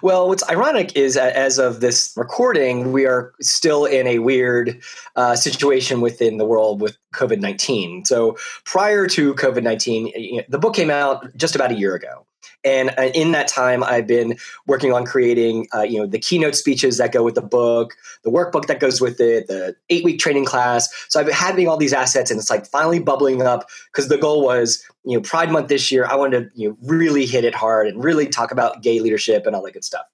Well, 0.02 0.28
what's 0.28 0.48
ironic 0.50 0.96
is 0.96 1.18
as 1.18 1.58
of 1.58 1.80
this 1.80 2.14
recording, 2.16 2.92
we 2.92 3.08
are 3.08 3.34
still 3.42 3.86
in 3.86 4.06
a 4.06 4.20
weird 4.20 4.80
uh, 5.16 5.36
situation 5.36 6.00
within 6.00 6.38
the 6.38 6.46
world 6.46 6.80
with 6.80 6.96
COVID 7.16 7.40
19. 7.40 8.06
So 8.06 8.38
prior 8.66 9.08
to 9.08 9.34
COVID 9.34 9.64
19, 9.64 10.44
the 10.48 10.60
book 10.60 10.76
came 10.76 10.92
out 10.92 11.36
just 11.36 11.56
about 11.56 11.72
a 11.72 11.76
year 11.76 11.96
ago. 11.96 12.26
And 12.64 12.92
uh, 12.98 13.10
in 13.14 13.32
that 13.32 13.48
time, 13.48 13.84
I've 13.84 14.08
been 14.08 14.38
working 14.68 14.94
on 14.94 15.06
creating, 15.06 15.68
uh, 15.74 15.82
you 15.82 16.00
know, 16.00 16.06
the 16.06 16.20
keynote 16.20 16.56
speeches 16.56 16.98
that 16.98 17.12
go 17.12 17.24
with 17.24 17.36
the 17.36 17.42
book, 17.42 17.94
the 18.24 18.32
workbook 18.32 18.68
that 18.68 18.80
goes 18.80 19.02
with 19.02 19.20
it, 19.20 19.48
the 19.48 19.76
eight 19.90 20.04
week 20.04 20.20
training 20.20 20.46
class. 20.46 20.90
So 21.10 21.20
I've 21.20 21.26
been 21.26 21.36
having 21.36 21.68
all 21.68 21.78
these 21.78 21.94
assets, 21.94 22.32
and 22.32 22.40
it's 22.40 22.50
like 22.50 22.66
finally 22.66 23.00
bubbling 23.00 23.42
up 23.42 23.70
because 23.92 24.08
the 24.08 24.18
goal 24.18 24.44
was, 24.44 24.84
you 25.04 25.18
know, 25.18 25.22
Pride 25.22 25.52
Month 25.52 25.68
this 25.68 25.92
year. 25.92 26.06
I 26.06 26.16
wanted 26.16 26.52
to, 26.54 26.60
you 26.60 26.70
know, 26.70 26.78
really 26.84 27.26
hit 27.26 27.44
it 27.44 27.56
hard 27.56 27.88
and 27.88 28.04
really 28.04 28.28
talk 28.28 28.52
about 28.52 28.82
gay 28.82 29.00
leadership 29.00 29.46
and 29.46 29.56
all 29.56 29.64
that 29.64 29.74
good 29.74 29.84
stuff. 29.84 30.06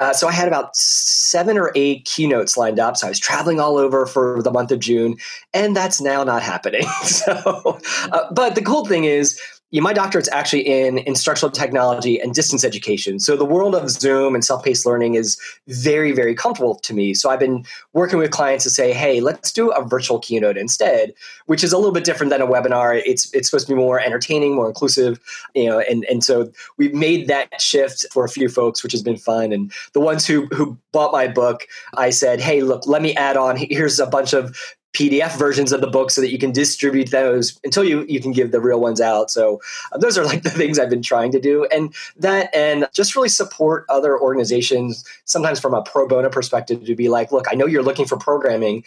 Uh, 0.00 0.12
so 0.12 0.26
I 0.26 0.32
had 0.32 0.48
about 0.48 0.74
seven 0.74 1.56
or 1.56 1.70
eight 1.76 2.04
keynotes 2.04 2.56
lined 2.56 2.80
up. 2.80 2.96
So 2.96 3.06
I 3.06 3.10
was 3.10 3.20
traveling 3.20 3.60
all 3.60 3.78
over 3.78 4.04
for 4.04 4.42
the 4.42 4.50
month 4.50 4.72
of 4.72 4.80
June, 4.80 5.16
and 5.54 5.76
that's 5.76 6.00
now 6.00 6.24
not 6.24 6.42
happening. 6.42 6.82
so, 7.04 7.78
uh, 8.10 8.32
but 8.32 8.54
the 8.54 8.62
cool 8.62 8.84
thing 8.84 9.04
is, 9.04 9.38
yeah, 9.72 9.80
my 9.80 9.94
doctorate's 9.94 10.28
actually 10.30 10.60
in 10.60 10.98
instructional 10.98 11.50
technology 11.50 12.20
and 12.20 12.34
distance 12.34 12.62
education. 12.62 13.18
So 13.18 13.36
the 13.36 13.46
world 13.46 13.74
of 13.74 13.88
Zoom 13.88 14.34
and 14.34 14.44
self-paced 14.44 14.84
learning 14.84 15.14
is 15.14 15.40
very, 15.66 16.12
very 16.12 16.34
comfortable 16.34 16.74
to 16.76 16.92
me. 16.92 17.14
So 17.14 17.30
I've 17.30 17.40
been 17.40 17.64
working 17.94 18.18
with 18.18 18.30
clients 18.30 18.64
to 18.64 18.70
say, 18.70 18.92
hey, 18.92 19.22
let's 19.22 19.50
do 19.50 19.70
a 19.70 19.82
virtual 19.82 20.18
keynote 20.18 20.58
instead, 20.58 21.14
which 21.46 21.64
is 21.64 21.72
a 21.72 21.78
little 21.78 21.92
bit 21.92 22.04
different 22.04 22.28
than 22.30 22.42
a 22.42 22.46
webinar. 22.46 23.02
It's 23.06 23.32
it's 23.32 23.48
supposed 23.48 23.66
to 23.66 23.72
be 23.72 23.78
more 23.78 23.98
entertaining, 23.98 24.54
more 24.54 24.68
inclusive, 24.68 25.18
you 25.54 25.66
know, 25.70 25.80
and, 25.80 26.04
and 26.04 26.22
so 26.22 26.52
we've 26.76 26.94
made 26.94 27.28
that 27.28 27.60
shift 27.60 28.04
for 28.12 28.26
a 28.26 28.28
few 28.28 28.50
folks, 28.50 28.82
which 28.82 28.92
has 28.92 29.02
been 29.02 29.16
fun. 29.16 29.52
And 29.52 29.72
the 29.94 30.00
ones 30.00 30.26
who 30.26 30.46
who 30.48 30.76
bought 30.92 31.12
my 31.12 31.28
book, 31.28 31.66
I 31.94 32.10
said, 32.10 32.40
hey, 32.40 32.60
look, 32.60 32.86
let 32.86 33.00
me 33.00 33.14
add 33.16 33.38
on. 33.38 33.56
Here's 33.56 33.98
a 33.98 34.06
bunch 34.06 34.34
of 34.34 34.54
PDF 34.92 35.38
versions 35.38 35.72
of 35.72 35.80
the 35.80 35.86
book 35.86 36.10
so 36.10 36.20
that 36.20 36.30
you 36.30 36.38
can 36.38 36.52
distribute 36.52 37.10
those 37.10 37.58
until 37.64 37.82
you, 37.82 38.04
you 38.08 38.20
can 38.20 38.32
give 38.32 38.52
the 38.52 38.60
real 38.60 38.80
ones 38.80 39.00
out. 39.00 39.30
So 39.30 39.60
uh, 39.92 39.98
those 39.98 40.18
are 40.18 40.24
like 40.24 40.42
the 40.42 40.50
things 40.50 40.78
I've 40.78 40.90
been 40.90 41.02
trying 41.02 41.32
to 41.32 41.40
do. 41.40 41.66
And 41.66 41.94
that, 42.16 42.54
and 42.54 42.88
just 42.92 43.16
really 43.16 43.28
support 43.28 43.86
other 43.88 44.18
organizations, 44.18 45.04
sometimes 45.24 45.60
from 45.60 45.74
a 45.74 45.82
pro 45.82 46.06
bono 46.06 46.28
perspective, 46.28 46.84
to 46.84 46.94
be 46.94 47.08
like, 47.08 47.32
look, 47.32 47.46
I 47.50 47.54
know 47.54 47.66
you're 47.66 47.82
looking 47.82 48.06
for 48.06 48.16
programming. 48.16 48.84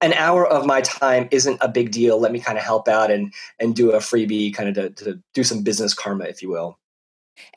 An 0.00 0.12
hour 0.12 0.46
of 0.46 0.64
my 0.64 0.82
time 0.82 1.28
isn't 1.32 1.58
a 1.60 1.68
big 1.68 1.90
deal. 1.90 2.20
Let 2.20 2.30
me 2.30 2.38
kind 2.38 2.56
of 2.56 2.64
help 2.64 2.86
out 2.86 3.10
and, 3.10 3.32
and 3.58 3.74
do 3.74 3.92
a 3.92 3.98
freebie 3.98 4.54
kind 4.54 4.68
of 4.68 4.94
to, 4.96 5.04
to 5.04 5.22
do 5.34 5.42
some 5.42 5.62
business 5.62 5.94
karma, 5.94 6.24
if 6.24 6.42
you 6.42 6.50
will. 6.50 6.78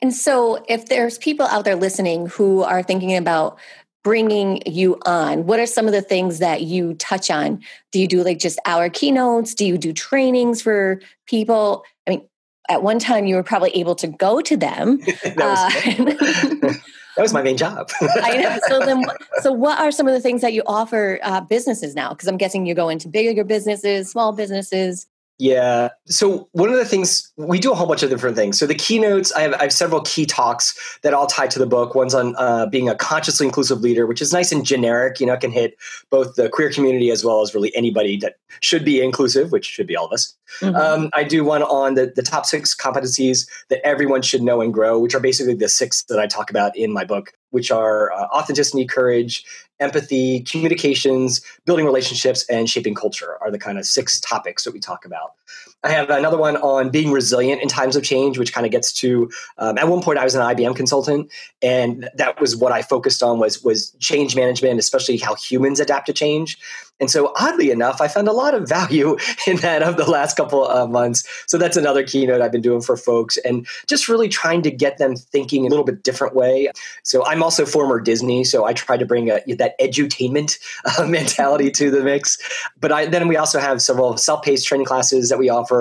And 0.00 0.14
so 0.14 0.64
if 0.68 0.86
there's 0.86 1.18
people 1.18 1.46
out 1.46 1.64
there 1.64 1.76
listening 1.76 2.26
who 2.26 2.62
are 2.62 2.82
thinking 2.82 3.16
about 3.16 3.58
bringing 4.02 4.62
you 4.66 4.98
on? 5.06 5.46
What 5.46 5.60
are 5.60 5.66
some 5.66 5.86
of 5.86 5.92
the 5.92 6.02
things 6.02 6.38
that 6.40 6.62
you 6.62 6.94
touch 6.94 7.30
on? 7.30 7.62
Do 7.90 8.00
you 8.00 8.08
do 8.08 8.22
like 8.22 8.38
just 8.38 8.58
our 8.66 8.88
keynotes? 8.88 9.54
Do 9.54 9.64
you 9.64 9.78
do 9.78 9.92
trainings 9.92 10.60
for 10.62 11.00
people? 11.26 11.84
I 12.06 12.10
mean, 12.10 12.28
at 12.68 12.82
one 12.82 12.98
time 12.98 13.26
you 13.26 13.36
were 13.36 13.42
probably 13.42 13.70
able 13.76 13.94
to 13.96 14.06
go 14.06 14.40
to 14.40 14.56
them. 14.56 14.98
that, 15.24 15.36
was, 15.36 15.58
uh, 15.58 16.74
that 17.16 17.22
was 17.22 17.32
my 17.32 17.42
main 17.42 17.56
job. 17.56 17.90
I 18.00 18.36
know. 18.36 18.58
So 18.68 18.80
then, 18.80 19.04
so 19.40 19.52
what 19.52 19.78
are 19.78 19.90
some 19.90 20.08
of 20.08 20.14
the 20.14 20.20
things 20.20 20.40
that 20.40 20.52
you 20.52 20.62
offer 20.66 21.18
uh, 21.22 21.40
businesses 21.40 21.94
now? 21.94 22.10
Because 22.10 22.28
I'm 22.28 22.36
guessing 22.36 22.66
you 22.66 22.74
go 22.74 22.88
into 22.88 23.08
bigger 23.08 23.44
businesses, 23.44 24.10
small 24.10 24.32
businesses. 24.32 25.06
Yeah. 25.42 25.88
So 26.06 26.48
one 26.52 26.68
of 26.68 26.76
the 26.76 26.84
things 26.84 27.32
we 27.36 27.58
do 27.58 27.72
a 27.72 27.74
whole 27.74 27.88
bunch 27.88 28.04
of 28.04 28.10
different 28.10 28.36
things. 28.36 28.56
So 28.60 28.64
the 28.64 28.76
keynotes, 28.76 29.32
I 29.32 29.40
have, 29.40 29.54
I 29.54 29.62
have 29.64 29.72
several 29.72 30.00
key 30.02 30.24
talks 30.24 30.72
that 31.02 31.14
all 31.14 31.26
tie 31.26 31.48
to 31.48 31.58
the 31.58 31.66
book. 31.66 31.96
One's 31.96 32.14
on 32.14 32.36
uh, 32.38 32.66
being 32.66 32.88
a 32.88 32.94
consciously 32.94 33.44
inclusive 33.44 33.80
leader, 33.80 34.06
which 34.06 34.22
is 34.22 34.32
nice 34.32 34.52
and 34.52 34.64
generic. 34.64 35.18
You 35.18 35.26
know, 35.26 35.32
it 35.32 35.40
can 35.40 35.50
hit 35.50 35.74
both 36.10 36.36
the 36.36 36.48
queer 36.48 36.70
community 36.70 37.10
as 37.10 37.24
well 37.24 37.42
as 37.42 37.56
really 37.56 37.74
anybody 37.74 38.18
that 38.18 38.36
should 38.60 38.84
be 38.84 39.02
inclusive, 39.02 39.50
which 39.50 39.66
should 39.66 39.88
be 39.88 39.96
all 39.96 40.06
of 40.06 40.12
us. 40.12 40.32
Mm-hmm. 40.60 40.76
Um, 40.76 41.10
I 41.12 41.24
do 41.24 41.44
one 41.44 41.62
on 41.62 41.94
the, 41.94 42.12
the 42.14 42.22
top 42.22 42.46
six 42.46 42.74
competencies 42.76 43.48
that 43.68 43.84
everyone 43.86 44.22
should 44.22 44.42
know 44.42 44.60
and 44.60 44.72
grow, 44.72 44.98
which 44.98 45.14
are 45.14 45.20
basically 45.20 45.54
the 45.54 45.68
six 45.68 46.04
that 46.04 46.18
I 46.18 46.26
talk 46.26 46.50
about 46.50 46.76
in 46.76 46.92
my 46.92 47.04
book 47.04 47.32
which 47.52 47.70
are 47.70 48.10
uh, 48.12 48.26
authenticity, 48.34 48.84
courage, 48.84 49.44
empathy, 49.78 50.40
communications, 50.40 51.40
building 51.64 51.84
relationships, 51.84 52.44
and 52.50 52.68
shaping 52.68 52.94
culture 52.94 53.36
are 53.40 53.50
the 53.50 53.58
kind 53.58 53.78
of 53.78 53.86
six 53.86 54.18
topics 54.20 54.64
that 54.64 54.72
we 54.72 54.80
talk 54.80 55.04
about. 55.04 55.32
I 55.84 55.90
have 55.90 56.10
another 56.10 56.38
one 56.38 56.56
on 56.58 56.90
being 56.90 57.10
resilient 57.10 57.60
in 57.60 57.68
times 57.68 57.96
of 57.96 58.04
change, 58.04 58.38
which 58.38 58.52
kind 58.52 58.64
of 58.64 58.70
gets 58.70 58.92
to. 58.94 59.30
Um, 59.58 59.78
at 59.78 59.88
one 59.88 60.00
point, 60.00 60.18
I 60.18 60.24
was 60.24 60.34
an 60.34 60.42
IBM 60.42 60.76
consultant, 60.76 61.30
and 61.60 62.08
that 62.14 62.40
was 62.40 62.56
what 62.56 62.72
I 62.72 62.82
focused 62.82 63.22
on 63.22 63.38
was 63.38 63.62
was 63.62 63.90
change 63.98 64.36
management, 64.36 64.78
especially 64.78 65.16
how 65.16 65.34
humans 65.34 65.80
adapt 65.80 66.06
to 66.06 66.12
change. 66.12 66.58
And 67.00 67.10
so, 67.10 67.32
oddly 67.36 67.72
enough, 67.72 68.00
I 68.00 68.06
found 68.06 68.28
a 68.28 68.32
lot 68.32 68.54
of 68.54 68.68
value 68.68 69.16
in 69.48 69.56
that 69.56 69.82
of 69.82 69.96
the 69.96 70.08
last 70.08 70.36
couple 70.36 70.64
of 70.64 70.88
months. 70.88 71.24
So 71.48 71.58
that's 71.58 71.76
another 71.76 72.04
keynote 72.04 72.40
I've 72.40 72.52
been 72.52 72.62
doing 72.62 72.80
for 72.80 72.96
folks, 72.96 73.36
and 73.38 73.66
just 73.88 74.08
really 74.08 74.28
trying 74.28 74.62
to 74.62 74.70
get 74.70 74.98
them 74.98 75.16
thinking 75.16 75.66
a 75.66 75.68
little 75.68 75.84
bit 75.84 76.04
different 76.04 76.36
way. 76.36 76.70
So 77.02 77.26
I'm 77.26 77.42
also 77.42 77.66
former 77.66 78.00
Disney, 78.00 78.44
so 78.44 78.64
I 78.64 78.72
try 78.72 78.96
to 78.96 79.04
bring 79.04 79.30
a, 79.30 79.40
that 79.56 79.78
edutainment 79.80 80.58
uh, 80.84 81.04
mentality 81.08 81.72
to 81.72 81.90
the 81.90 82.04
mix. 82.04 82.38
But 82.78 82.92
I, 82.92 83.06
then 83.06 83.26
we 83.26 83.36
also 83.36 83.58
have 83.58 83.82
several 83.82 84.16
self-paced 84.16 84.66
training 84.66 84.86
classes 84.86 85.28
that 85.28 85.40
we 85.40 85.48
offer 85.48 85.71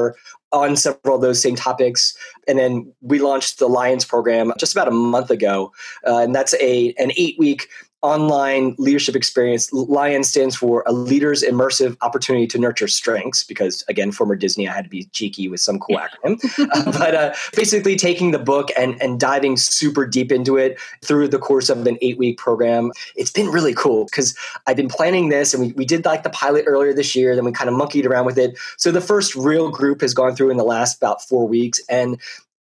on 0.52 0.76
several 0.76 1.16
of 1.16 1.22
those 1.22 1.42
same 1.42 1.56
topics. 1.56 2.16
And 2.48 2.58
then 2.58 2.94
we 3.02 3.20
launched 3.20 3.60
the 3.60 3.68
Lions 3.68 4.06
program 4.06 4.52
just 4.58 4.74
about 4.74 4.88
a 4.88 4.92
month 4.92 5.32
ago. 5.32 5.72
Uh, 6.06 6.20
and 6.20 6.36
that's 6.36 6.54
a 6.56 6.94
an 6.98 7.12
eight 7.16 7.38
week 7.40 7.68
online 8.02 8.76
leadership 8.78 9.16
experience. 9.16 9.72
Lion 9.72 10.24
stands 10.24 10.56
for 10.56 10.84
a 10.86 10.92
leader's 10.92 11.44
immersive 11.44 11.98
opportunity 12.02 12.48
to 12.48 12.58
nurture 12.58 12.88
strengths, 12.88 13.44
because 13.44 13.84
again, 13.88 14.12
former 14.12 14.36
Disney, 14.36 14.68
I 14.68 14.74
had 14.74 14.86
to 14.86 14.90
be 14.90 15.06
cheeky 15.06 15.48
with 15.48 15.60
some 15.60 15.80
cool 15.80 15.98
acronym. 15.98 16.40
uh, 16.74 16.92
but 16.98 17.16
uh, 17.16 17.34
basically, 17.56 17.96
taking 17.96 18.32
the 18.32 18.40
book 18.40 18.70
and, 18.78 19.02
and 19.02 19.20
diving 19.20 19.58
super 19.58 20.06
deep 20.06 20.32
into 20.32 20.58
it 20.58 20.80
through 21.04 21.28
the 21.28 21.40
course 21.40 21.70
of 21.70 21.86
an 21.86 21.98
eight 22.02 22.18
week 22.18 22.38
program. 22.38 22.92
It's 23.16 23.32
been 23.32 23.48
really 23.48 23.74
cool 23.74 24.06
because 24.06 24.36
I've 24.68 24.78
been 24.78 24.90
planning 24.90 25.30
this 25.30 25.54
and 25.54 25.64
we, 25.64 25.72
we 25.74 25.86
did 25.86 26.06
like 26.06 26.24
the 26.24 26.30
pilot 26.30 26.66
earlier 26.68 26.94
this 26.94 27.16
year, 27.16 27.36
then 27.36 27.46
we 27.46 27.52
kind 27.52 27.70
of 27.70 27.76
monkeyed 27.76 28.06
around 28.06 28.26
with 28.26 28.38
it. 28.38 28.58
So 28.78 28.92
the 28.92 29.02
first 29.02 29.36
real 29.36 29.70
group 29.70 30.02
has 30.02 30.14
gone 30.14 30.36
through 30.36 30.52
in 30.52 30.58
the 30.58 30.64
last 30.64 30.98
about 30.98 31.22
four 31.22 31.48
weeks. 31.48 31.80
And 31.90 32.20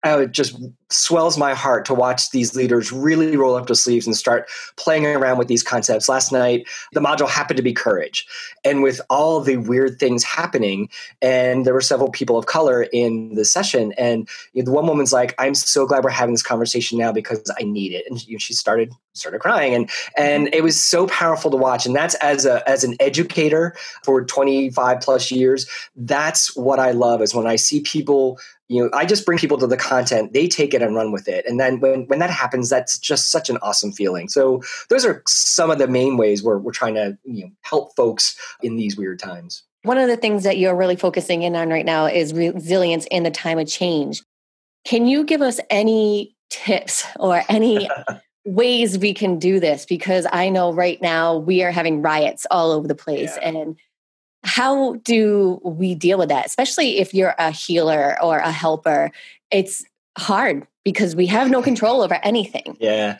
uh, 0.04 0.20
it 0.22 0.32
just 0.32 0.56
swells 0.90 1.38
my 1.38 1.54
heart 1.54 1.84
to 1.86 1.94
watch 1.94 2.30
these 2.30 2.54
leaders 2.54 2.92
really 2.92 3.36
roll 3.36 3.54
up 3.54 3.66
their 3.66 3.76
sleeves 3.76 4.06
and 4.06 4.16
start 4.16 4.48
playing 4.76 5.06
around 5.06 5.38
with 5.38 5.48
these 5.48 5.62
concepts. 5.62 6.08
Last 6.08 6.32
night, 6.32 6.66
the 6.92 7.00
module 7.00 7.28
happened 7.28 7.56
to 7.56 7.62
be 7.62 7.72
courage. 7.72 8.26
And 8.64 8.82
with 8.82 9.00
all 9.08 9.40
the 9.40 9.56
weird 9.56 9.98
things 9.98 10.24
happening, 10.24 10.88
and 11.20 11.64
there 11.64 11.74
were 11.74 11.80
several 11.80 12.10
people 12.10 12.36
of 12.36 12.46
color 12.46 12.82
in 12.92 13.34
the 13.34 13.44
session, 13.44 13.92
and 13.96 14.28
the 14.54 14.70
one 14.70 14.86
woman's 14.86 15.12
like, 15.12 15.34
I'm 15.38 15.54
so 15.54 15.86
glad 15.86 16.04
we're 16.04 16.10
having 16.10 16.34
this 16.34 16.42
conversation 16.42 16.98
now 16.98 17.12
because 17.12 17.50
I 17.58 17.62
need 17.62 17.92
it. 17.92 18.04
And 18.08 18.20
she 18.20 18.52
started 18.52 18.92
started 19.14 19.40
crying 19.40 19.74
and 19.74 19.90
and 20.16 20.48
it 20.54 20.62
was 20.62 20.80
so 20.80 21.06
powerful 21.06 21.50
to 21.50 21.56
watch 21.56 21.84
and 21.84 21.94
that's 21.94 22.14
as 22.16 22.46
a 22.46 22.66
as 22.68 22.82
an 22.82 22.96
educator 22.98 23.74
for 24.02 24.24
25 24.24 25.00
plus 25.00 25.30
years 25.30 25.68
that's 25.96 26.56
what 26.56 26.78
i 26.78 26.92
love 26.92 27.20
is 27.20 27.34
when 27.34 27.46
i 27.46 27.54
see 27.54 27.82
people 27.82 28.38
you 28.72 28.82
know 28.82 28.90
i 28.92 29.04
just 29.04 29.26
bring 29.26 29.38
people 29.38 29.58
to 29.58 29.66
the 29.66 29.76
content 29.76 30.32
they 30.32 30.48
take 30.48 30.74
it 30.74 30.82
and 30.82 30.94
run 30.94 31.12
with 31.12 31.28
it. 31.28 31.44
And 31.46 31.58
then 31.58 31.80
when 31.80 32.06
when 32.06 32.18
that 32.18 32.30
happens 32.30 32.68
that's 32.68 32.98
just 32.98 33.30
such 33.30 33.50
an 33.50 33.58
awesome 33.62 33.92
feeling. 33.92 34.28
So 34.28 34.62
those 34.88 35.04
are 35.04 35.22
some 35.26 35.70
of 35.70 35.78
the 35.78 35.88
main 35.88 36.16
ways 36.16 36.42
where 36.42 36.58
we're 36.58 36.72
trying 36.72 36.94
to 36.94 37.18
you 37.24 37.44
know 37.44 37.50
help 37.62 37.94
folks 37.96 38.36
in 38.62 38.76
these 38.76 38.96
weird 38.96 39.18
times. 39.18 39.62
One 39.82 39.98
of 39.98 40.08
the 40.08 40.16
things 40.16 40.44
that 40.44 40.58
you're 40.58 40.76
really 40.76 40.96
focusing 40.96 41.42
in 41.42 41.56
on 41.56 41.68
right 41.68 41.84
now 41.84 42.06
is 42.06 42.32
resilience 42.32 43.06
in 43.10 43.24
the 43.24 43.30
time 43.30 43.58
of 43.58 43.66
change. 43.66 44.22
Can 44.84 45.06
you 45.06 45.24
give 45.24 45.42
us 45.42 45.58
any 45.70 46.36
tips 46.50 47.04
or 47.18 47.42
any 47.48 47.88
ways 48.44 48.98
we 48.98 49.12
can 49.12 49.38
do 49.38 49.58
this? 49.58 49.84
Because 49.84 50.26
I 50.32 50.50
know 50.50 50.72
right 50.72 51.00
now 51.02 51.36
we 51.36 51.62
are 51.62 51.72
having 51.72 52.02
riots 52.02 52.46
all 52.50 52.70
over 52.70 52.86
the 52.86 52.94
place 52.94 53.36
yeah. 53.40 53.48
and 53.48 53.76
how 54.52 54.96
do 54.96 55.60
we 55.64 55.94
deal 55.94 56.18
with 56.18 56.28
that? 56.28 56.44
Especially 56.44 56.98
if 56.98 57.14
you're 57.14 57.34
a 57.38 57.50
healer 57.50 58.22
or 58.22 58.36
a 58.36 58.52
helper 58.52 59.10
it's 59.50 59.84
hard 60.18 60.66
because 60.84 61.16
we 61.16 61.26
have 61.26 61.50
no 61.50 61.62
control 61.62 62.02
over 62.02 62.18
anything. 62.22 62.76
Yeah 62.80 63.18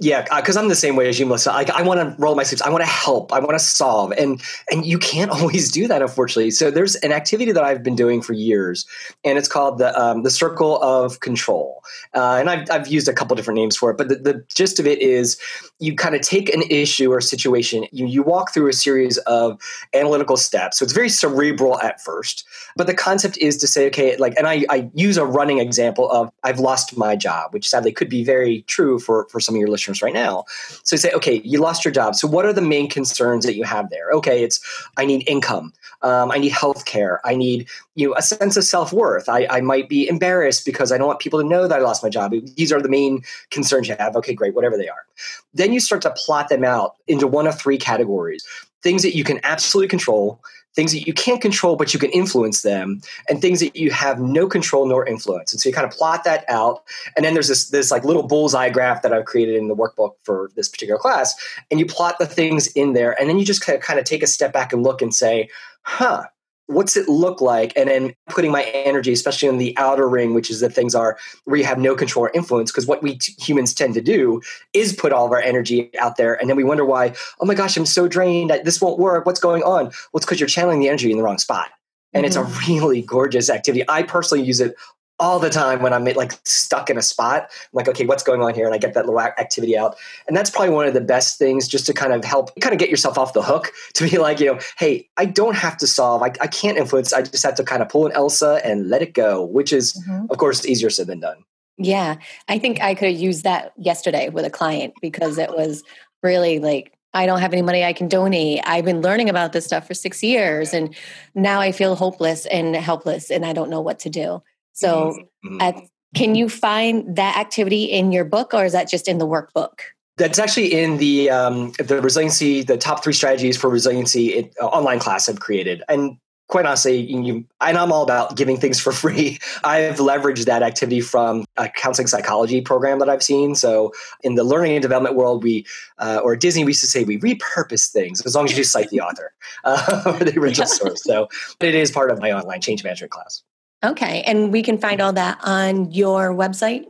yeah, 0.00 0.22
because 0.36 0.56
uh, 0.56 0.60
I'm 0.60 0.68
the 0.68 0.74
same 0.74 0.96
way 0.96 1.08
as 1.08 1.20
you, 1.20 1.26
Melissa. 1.26 1.52
I, 1.52 1.64
I 1.72 1.82
want 1.82 2.00
to 2.00 2.16
roll 2.20 2.34
my 2.34 2.42
sleeves. 2.42 2.62
I 2.62 2.68
want 2.68 2.82
to 2.82 2.90
help. 2.90 3.32
I 3.32 3.38
want 3.38 3.52
to 3.52 3.60
solve, 3.60 4.12
and 4.12 4.42
and 4.70 4.84
you 4.84 4.98
can't 4.98 5.30
always 5.30 5.70
do 5.70 5.86
that, 5.86 6.02
unfortunately. 6.02 6.50
So 6.50 6.72
there's 6.72 6.96
an 6.96 7.12
activity 7.12 7.52
that 7.52 7.62
I've 7.62 7.84
been 7.84 7.94
doing 7.94 8.20
for 8.20 8.32
years, 8.32 8.86
and 9.24 9.38
it's 9.38 9.46
called 9.46 9.78
the 9.78 9.96
um, 10.00 10.24
the 10.24 10.30
Circle 10.30 10.82
of 10.82 11.20
Control. 11.20 11.80
Uh, 12.12 12.38
and 12.40 12.50
I've 12.50 12.68
I've 12.70 12.88
used 12.88 13.08
a 13.08 13.12
couple 13.12 13.36
different 13.36 13.56
names 13.56 13.76
for 13.76 13.90
it, 13.92 13.96
but 13.96 14.08
the, 14.08 14.16
the 14.16 14.44
gist 14.52 14.80
of 14.80 14.86
it 14.86 14.98
is 14.98 15.38
you 15.78 15.94
kind 15.94 16.16
of 16.16 16.22
take 16.22 16.52
an 16.52 16.62
issue 16.70 17.12
or 17.12 17.20
situation, 17.20 17.86
you 17.92 18.06
you 18.06 18.24
walk 18.24 18.52
through 18.52 18.68
a 18.68 18.72
series 18.72 19.18
of 19.18 19.60
analytical 19.94 20.36
steps. 20.36 20.78
So 20.78 20.82
it's 20.82 20.92
very 20.92 21.08
cerebral 21.08 21.80
at 21.80 22.00
first, 22.00 22.44
but 22.76 22.88
the 22.88 22.94
concept 22.94 23.38
is 23.38 23.56
to 23.58 23.68
say, 23.68 23.86
okay, 23.86 24.16
like, 24.16 24.34
and 24.36 24.48
I 24.48 24.64
I 24.70 24.90
use 24.92 25.16
a 25.18 25.24
running 25.24 25.60
example 25.60 26.10
of 26.10 26.30
I've 26.42 26.58
lost 26.58 26.96
my 26.96 27.14
job, 27.14 27.54
which 27.54 27.68
sadly 27.68 27.92
could 27.92 28.08
be 28.08 28.24
very 28.24 28.62
true 28.62 28.98
for 28.98 29.28
for 29.30 29.38
some 29.38 29.54
of 29.54 29.60
your 29.60 29.68
listeners 29.68 29.83
right 30.02 30.12
now. 30.12 30.44
So 30.82 30.94
you 30.94 30.98
say, 30.98 31.10
okay, 31.12 31.40
you 31.44 31.58
lost 31.60 31.84
your 31.84 31.92
job. 31.92 32.14
So 32.14 32.28
what 32.28 32.44
are 32.44 32.52
the 32.52 32.60
main 32.60 32.88
concerns 32.88 33.44
that 33.44 33.54
you 33.54 33.64
have 33.64 33.90
there? 33.90 34.10
Okay, 34.12 34.42
it's 34.42 34.60
I 34.96 35.04
need 35.04 35.28
income. 35.28 35.72
Um, 36.02 36.30
I 36.30 36.38
need 36.38 36.52
health 36.52 36.84
care. 36.84 37.20
I 37.24 37.34
need 37.34 37.68
you 37.94 38.08
know, 38.08 38.14
a 38.16 38.22
sense 38.22 38.56
of 38.56 38.64
self 38.64 38.92
worth. 38.92 39.28
I, 39.28 39.46
I 39.50 39.60
might 39.60 39.88
be 39.88 40.08
embarrassed 40.08 40.64
because 40.66 40.92
I 40.92 40.98
don't 40.98 41.06
want 41.06 41.20
people 41.20 41.40
to 41.40 41.46
know 41.46 41.66
that 41.66 41.78
I 41.78 41.82
lost 41.82 42.02
my 42.02 42.10
job. 42.10 42.34
These 42.56 42.72
are 42.72 42.82
the 42.82 42.88
main 42.88 43.22
concerns 43.50 43.88
you 43.88 43.96
have. 43.98 44.14
Okay, 44.16 44.34
great, 44.34 44.54
whatever 44.54 44.76
they 44.76 44.88
are. 44.88 45.06
Then 45.54 45.72
you 45.72 45.80
start 45.80 46.02
to 46.02 46.10
plot 46.10 46.48
them 46.48 46.64
out 46.64 46.96
into 47.06 47.26
one 47.26 47.46
of 47.46 47.58
three 47.58 47.78
categories 47.78 48.44
things 48.84 49.02
that 49.02 49.16
you 49.16 49.24
can 49.24 49.40
absolutely 49.42 49.88
control, 49.88 50.40
things 50.74 50.92
that 50.92 51.06
you 51.06 51.12
can't 51.12 51.40
control 51.40 51.76
but 51.76 51.94
you 51.94 52.00
can 52.00 52.10
influence 52.10 52.62
them 52.62 53.00
and 53.28 53.40
things 53.40 53.60
that 53.60 53.76
you 53.76 53.90
have 53.90 54.20
no 54.20 54.46
control 54.46 54.86
nor 54.86 55.06
influence. 55.06 55.52
And 55.52 55.60
so 55.60 55.68
you 55.68 55.74
kind 55.74 55.86
of 55.86 55.92
plot 55.92 56.24
that 56.24 56.44
out 56.48 56.82
and 57.16 57.24
then 57.24 57.34
there's 57.34 57.48
this 57.48 57.68
this 57.68 57.90
like 57.90 58.04
little 58.04 58.22
bullseye 58.22 58.70
graph 58.70 59.02
that 59.02 59.12
i've 59.12 59.24
created 59.24 59.56
in 59.56 59.68
the 59.68 59.76
workbook 59.76 60.14
for 60.22 60.50
this 60.56 60.68
particular 60.68 60.98
class 60.98 61.34
and 61.70 61.80
you 61.80 61.86
plot 61.86 62.18
the 62.18 62.26
things 62.26 62.66
in 62.68 62.92
there 62.92 63.18
and 63.20 63.28
then 63.28 63.38
you 63.38 63.44
just 63.44 63.60
kind 63.60 63.76
of, 63.76 63.82
kind 63.82 63.98
of 63.98 64.04
take 64.04 64.22
a 64.22 64.26
step 64.26 64.52
back 64.52 64.72
and 64.72 64.82
look 64.82 65.02
and 65.02 65.14
say 65.14 65.48
huh 65.82 66.24
what's 66.66 66.96
it 66.96 67.08
look 67.08 67.40
like 67.40 67.72
and 67.76 67.88
then 67.88 68.14
putting 68.28 68.50
my 68.50 68.62
energy 68.62 69.12
especially 69.12 69.48
in 69.48 69.58
the 69.58 69.76
outer 69.76 70.08
ring 70.08 70.32
which 70.32 70.50
is 70.50 70.60
the 70.60 70.70
things 70.70 70.94
are 70.94 71.18
where 71.44 71.56
you 71.56 71.64
have 71.64 71.78
no 71.78 71.94
control 71.94 72.24
or 72.24 72.30
influence 72.34 72.70
because 72.70 72.86
what 72.86 73.02
we 73.02 73.16
t- 73.18 73.34
humans 73.38 73.74
tend 73.74 73.92
to 73.92 74.00
do 74.00 74.40
is 74.72 74.92
put 74.92 75.12
all 75.12 75.26
of 75.26 75.32
our 75.32 75.40
energy 75.40 75.90
out 75.98 76.16
there 76.16 76.34
and 76.40 76.48
then 76.48 76.56
we 76.56 76.64
wonder 76.64 76.84
why 76.84 77.12
oh 77.40 77.46
my 77.46 77.54
gosh 77.54 77.76
i'm 77.76 77.84
so 77.84 78.08
drained 78.08 78.50
this 78.64 78.80
won't 78.80 78.98
work 78.98 79.26
what's 79.26 79.40
going 79.40 79.62
on 79.62 79.84
well 79.84 79.92
it's 80.14 80.24
because 80.24 80.40
you're 80.40 80.48
channeling 80.48 80.80
the 80.80 80.88
energy 80.88 81.10
in 81.10 81.18
the 81.18 81.22
wrong 81.22 81.38
spot 81.38 81.70
and 82.14 82.20
mm-hmm. 82.20 82.26
it's 82.26 82.36
a 82.36 82.40
mm-hmm. 82.40 82.72
really 82.72 83.02
gorgeous 83.02 83.50
activity 83.50 83.84
i 83.88 84.02
personally 84.02 84.44
use 84.44 84.60
it 84.60 84.74
all 85.20 85.38
the 85.38 85.50
time 85.50 85.80
when 85.80 85.92
I'm 85.92 86.04
like 86.04 86.32
stuck 86.44 86.90
in 86.90 86.98
a 86.98 87.02
spot. 87.02 87.42
I'm 87.44 87.70
like, 87.72 87.88
okay, 87.88 88.04
what's 88.04 88.22
going 88.22 88.42
on 88.42 88.54
here? 88.54 88.66
And 88.66 88.74
I 88.74 88.78
get 88.78 88.94
that 88.94 89.06
little 89.06 89.20
activity 89.20 89.78
out. 89.78 89.96
And 90.26 90.36
that's 90.36 90.50
probably 90.50 90.70
one 90.70 90.86
of 90.86 90.94
the 90.94 91.00
best 91.00 91.38
things 91.38 91.68
just 91.68 91.86
to 91.86 91.92
kind 91.92 92.12
of 92.12 92.24
help 92.24 92.50
kind 92.60 92.72
of 92.72 92.78
get 92.78 92.90
yourself 92.90 93.16
off 93.16 93.32
the 93.32 93.42
hook 93.42 93.70
to 93.94 94.08
be 94.08 94.18
like, 94.18 94.40
you 94.40 94.46
know, 94.46 94.58
hey, 94.78 95.08
I 95.16 95.26
don't 95.26 95.56
have 95.56 95.76
to 95.78 95.86
solve. 95.86 96.22
I, 96.22 96.32
I 96.40 96.46
can't 96.46 96.76
influence. 96.76 97.12
I 97.12 97.22
just 97.22 97.44
have 97.44 97.54
to 97.56 97.64
kind 97.64 97.82
of 97.82 97.88
pull 97.88 98.06
an 98.06 98.12
Elsa 98.12 98.60
and 98.64 98.88
let 98.88 99.02
it 99.02 99.14
go, 99.14 99.44
which 99.44 99.72
is, 99.72 99.92
mm-hmm. 100.08 100.26
of 100.30 100.38
course, 100.38 100.66
easier 100.66 100.90
said 100.90 101.06
than 101.06 101.20
done. 101.20 101.44
Yeah. 101.76 102.16
I 102.48 102.58
think 102.58 102.80
I 102.80 102.94
could 102.94 103.08
have 103.10 103.20
used 103.20 103.44
that 103.44 103.72
yesterday 103.76 104.28
with 104.28 104.44
a 104.44 104.50
client 104.50 104.94
because 105.00 105.38
it 105.38 105.50
was 105.50 105.82
really 106.22 106.58
like, 106.58 106.92
I 107.12 107.26
don't 107.26 107.40
have 107.40 107.52
any 107.52 107.62
money 107.62 107.84
I 107.84 107.92
can 107.92 108.08
donate. 108.08 108.60
I've 108.64 108.84
been 108.84 109.00
learning 109.00 109.28
about 109.30 109.52
this 109.52 109.64
stuff 109.64 109.86
for 109.86 109.94
six 109.94 110.22
years 110.22 110.74
and 110.74 110.94
now 111.34 111.60
I 111.60 111.70
feel 111.70 111.94
hopeless 111.94 112.46
and 112.46 112.74
helpless 112.74 113.30
and 113.30 113.46
I 113.46 113.52
don't 113.52 113.70
know 113.70 113.80
what 113.80 114.00
to 114.00 114.10
do. 114.10 114.42
So, 114.74 115.16
mm-hmm. 115.44 115.86
can 116.14 116.34
you 116.34 116.48
find 116.48 117.16
that 117.16 117.36
activity 117.36 117.84
in 117.84 118.12
your 118.12 118.24
book 118.24 118.54
or 118.54 118.64
is 118.64 118.72
that 118.72 118.88
just 118.88 119.08
in 119.08 119.18
the 119.18 119.26
workbook? 119.26 119.80
That's 120.16 120.38
actually 120.38 120.72
in 120.72 120.98
the 120.98 121.30
um, 121.30 121.72
the 121.78 122.00
resiliency, 122.00 122.62
the 122.62 122.76
top 122.76 123.02
three 123.02 123.12
strategies 123.12 123.56
for 123.56 123.68
resiliency 123.68 124.34
it, 124.34 124.54
uh, 124.60 124.66
online 124.66 125.00
class 125.00 125.28
I've 125.28 125.40
created, 125.40 125.82
and 125.88 126.18
quite 126.48 126.66
honestly, 126.66 127.00
you, 127.00 127.44
and 127.60 127.78
I'm 127.78 127.90
all 127.90 128.02
about 128.02 128.36
giving 128.36 128.58
things 128.58 128.78
for 128.80 128.92
free. 129.02 129.38
I've 129.64 129.96
leveraged 129.96 130.44
that 130.44 130.62
activity 130.62 131.00
from 131.00 131.44
a 131.56 131.68
counseling 131.68 132.06
psychology 132.06 132.60
program 132.60 132.98
that 132.98 133.08
I've 133.08 133.22
seen. 133.22 133.54
So 133.54 133.92
in 134.22 134.34
the 134.34 134.44
learning 134.44 134.72
and 134.72 134.82
development 134.82 135.16
world, 135.16 135.42
we, 135.42 135.66
uh, 135.98 136.20
or 136.22 136.36
Disney, 136.36 136.64
we 136.64 136.70
used 136.70 136.82
to 136.82 136.86
say 136.86 137.04
we 137.04 137.18
repurpose 137.18 137.90
things 137.90 138.24
as 138.26 138.34
long 138.34 138.44
as 138.44 138.56
you 138.56 138.64
cite 138.64 138.90
the 138.90 139.00
author 139.00 139.32
uh, 139.64 140.02
or 140.06 140.24
the 140.24 140.38
original 140.38 140.68
yeah. 140.68 140.74
source. 140.74 141.02
So 141.02 141.28
it 141.60 141.74
is 141.74 141.90
part 141.90 142.10
of 142.10 142.20
my 142.20 142.32
online 142.32 142.60
change 142.60 142.84
management 142.84 143.10
class. 143.10 143.42
Okay. 143.82 144.22
And 144.22 144.52
we 144.52 144.62
can 144.62 144.78
find 144.78 145.00
all 145.00 145.12
that 145.12 145.38
on 145.42 145.92
your 145.92 146.34
website? 146.34 146.84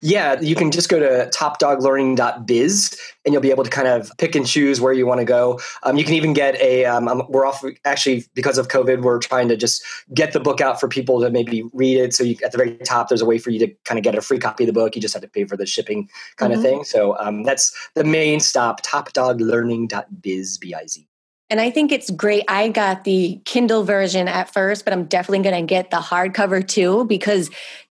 Yeah, 0.00 0.40
you 0.40 0.54
can 0.54 0.70
just 0.70 0.88
go 0.88 1.00
to 1.00 1.28
topdoglearning.biz 1.36 3.00
and 3.24 3.32
you'll 3.32 3.42
be 3.42 3.50
able 3.50 3.64
to 3.64 3.70
kind 3.70 3.88
of 3.88 4.12
pick 4.16 4.36
and 4.36 4.46
choose 4.46 4.80
where 4.80 4.92
you 4.92 5.06
want 5.06 5.18
to 5.18 5.24
go. 5.24 5.58
Um, 5.82 5.96
you 5.96 6.04
can 6.04 6.14
even 6.14 6.34
get 6.34 6.54
a, 6.60 6.84
um, 6.84 7.08
um, 7.08 7.24
we're 7.28 7.44
off 7.44 7.64
actually 7.84 8.24
because 8.34 8.58
of 8.58 8.68
COVID, 8.68 9.02
we're 9.02 9.18
trying 9.18 9.48
to 9.48 9.56
just 9.56 9.84
get 10.14 10.32
the 10.32 10.38
book 10.38 10.60
out 10.60 10.78
for 10.78 10.86
people 10.86 11.20
to 11.20 11.30
maybe 11.30 11.64
read 11.72 11.96
it. 11.96 12.14
So 12.14 12.22
you, 12.22 12.36
at 12.44 12.52
the 12.52 12.58
very 12.58 12.76
top, 12.78 13.08
there's 13.08 13.22
a 13.22 13.26
way 13.26 13.38
for 13.38 13.50
you 13.50 13.58
to 13.58 13.74
kind 13.84 13.98
of 13.98 14.04
get 14.04 14.14
a 14.14 14.20
free 14.20 14.38
copy 14.38 14.62
of 14.62 14.68
the 14.68 14.72
book. 14.72 14.94
You 14.94 15.02
just 15.02 15.14
have 15.14 15.22
to 15.22 15.28
pay 15.28 15.44
for 15.46 15.56
the 15.56 15.66
shipping 15.66 16.08
kind 16.36 16.52
mm-hmm. 16.52 16.60
of 16.60 16.64
thing. 16.64 16.84
So 16.84 17.18
um, 17.18 17.42
that's 17.42 17.76
the 17.96 18.04
main 18.04 18.38
stop, 18.38 18.84
topdoglearning.biz, 18.84 20.58
B-I-Z. 20.58 21.08
And 21.50 21.60
I 21.60 21.70
think 21.70 21.92
it's 21.92 22.10
great. 22.10 22.44
I 22.48 22.68
got 22.68 23.04
the 23.04 23.40
Kindle 23.44 23.82
version 23.82 24.28
at 24.28 24.52
first, 24.52 24.84
but 24.84 24.92
I'm 24.92 25.04
definitely 25.04 25.48
going 25.48 25.66
to 25.66 25.66
get 25.66 25.90
the 25.90 25.96
hardcover 25.96 26.66
too 26.66 27.06
because 27.06 27.50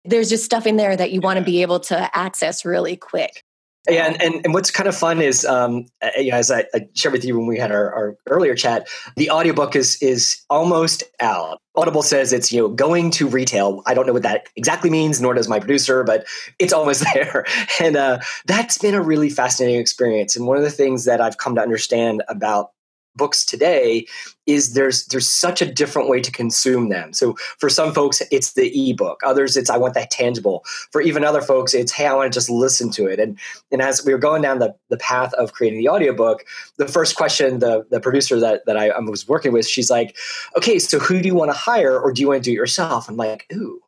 there's 0.05 0.29
just 0.29 0.45
stuff 0.45 0.67
in 0.67 0.77
there 0.77 0.97
that 0.97 1.13
you 1.13 1.21
want 1.21 1.39
to 1.39 1.45
be 1.45 1.63
able 1.63 1.81
to 1.81 2.17
access 2.17 2.65
really 2.65 2.97
quick. 2.97 3.45
Yeah, 3.89 4.07
and, 4.07 4.23
and, 4.23 4.45
and 4.45 4.55
what's 4.55 4.71
kind 4.71 4.89
of 4.89 4.97
fun 4.97 5.21
is, 5.21 5.45
um, 5.45 5.87
as 6.01 6.53
I, 6.53 6.67
I, 6.73 6.87
shared 6.95 7.13
with 7.13 7.25
you 7.25 7.37
when 7.37 7.49
we 7.49 7.59
had 7.59 7.73
our, 7.73 7.93
our, 7.93 8.17
earlier 8.29 8.55
chat, 8.55 8.87
the 9.17 9.29
audiobook 9.29 9.75
is 9.75 10.01
is 10.01 10.41
almost 10.49 11.03
out. 11.19 11.59
Audible 11.75 12.05
says 12.05 12.33
it's 12.33 12.53
you 12.53 12.61
know 12.61 12.69
going 12.69 13.11
to 13.13 13.27
retail. 13.27 13.83
I 13.85 13.95
don't 13.95 14.07
know 14.07 14.13
what 14.13 14.23
that 14.23 14.47
exactly 14.55 14.89
means, 14.89 15.21
nor 15.21 15.35
does 15.35 15.49
my 15.49 15.59
producer, 15.59 16.05
but 16.05 16.27
it's 16.61 16.73
almost 16.73 17.05
there. 17.15 17.45
And 17.81 17.97
uh, 17.97 18.21
that's 18.47 18.79
been 18.79 18.95
a 18.95 19.03
really 19.03 19.31
fascinating 19.31 19.81
experience. 19.81 20.37
And 20.37 20.47
one 20.47 20.57
of 20.57 20.63
the 20.63 20.71
things 20.71 21.05
that 21.07 21.21
I've 21.21 21.39
come 21.39 21.57
to 21.57 21.61
understand 21.61 22.23
about 22.29 22.71
books 23.17 23.45
today 23.45 24.07
is 24.47 24.75
there's 24.75 25.07
there's 25.07 25.29
such 25.29 25.63
a 25.63 25.71
different 25.71 26.09
way 26.09 26.21
to 26.21 26.33
consume 26.33 26.89
them. 26.89 27.13
So 27.13 27.37
for 27.59 27.69
some 27.69 27.93
folks 27.93 28.23
it's 28.31 28.55
the 28.55 28.91
ebook, 28.91 29.21
others 29.25 29.57
it's 29.57 29.71
I 29.71 29.77
want 29.77 29.95
that 29.95 30.11
tangible. 30.11 30.65
For 30.91 31.01
even 31.01 31.25
other 31.25 31.43
folks 31.43 31.75
it's 31.75 31.93
hey 31.93 32.07
I 32.07 32.15
want 32.15 32.33
to 32.33 32.37
just 32.37 32.51
listen 32.51 32.91
to 32.93 33.07
it. 33.07 33.21
And 33.21 33.39
and 33.71 33.83
as 33.83 34.05
we 34.05 34.13
were 34.13 34.19
going 34.19 34.43
down 34.43 34.59
the, 34.59 34.75
the 34.89 34.97
path 34.97 35.33
of 35.35 35.53
creating 35.53 35.79
the 35.79 35.89
audiobook, 35.89 36.45
the 36.79 36.89
first 36.89 37.17
question 37.17 37.59
the 37.59 37.87
the 37.91 38.01
producer 38.01 38.41
that 38.41 38.65
that 38.67 38.77
I, 38.77 38.89
I 38.89 38.99
was 39.01 39.29
working 39.29 39.53
with, 39.53 39.67
she's 39.67 39.91
like, 39.91 40.17
"Okay, 40.57 40.79
so 40.79 40.99
who 40.99 41.21
do 41.21 41.29
you 41.29 41.35
want 41.35 41.51
to 41.51 41.57
hire 41.57 41.99
or 41.99 42.13
do 42.13 42.23
you 42.23 42.29
want 42.29 42.43
to 42.43 42.51
do 42.51 42.53
it 42.53 42.57
yourself?" 42.57 43.09
I'm 43.09 43.17
like, 43.17 43.47
"Ooh, 43.53 43.82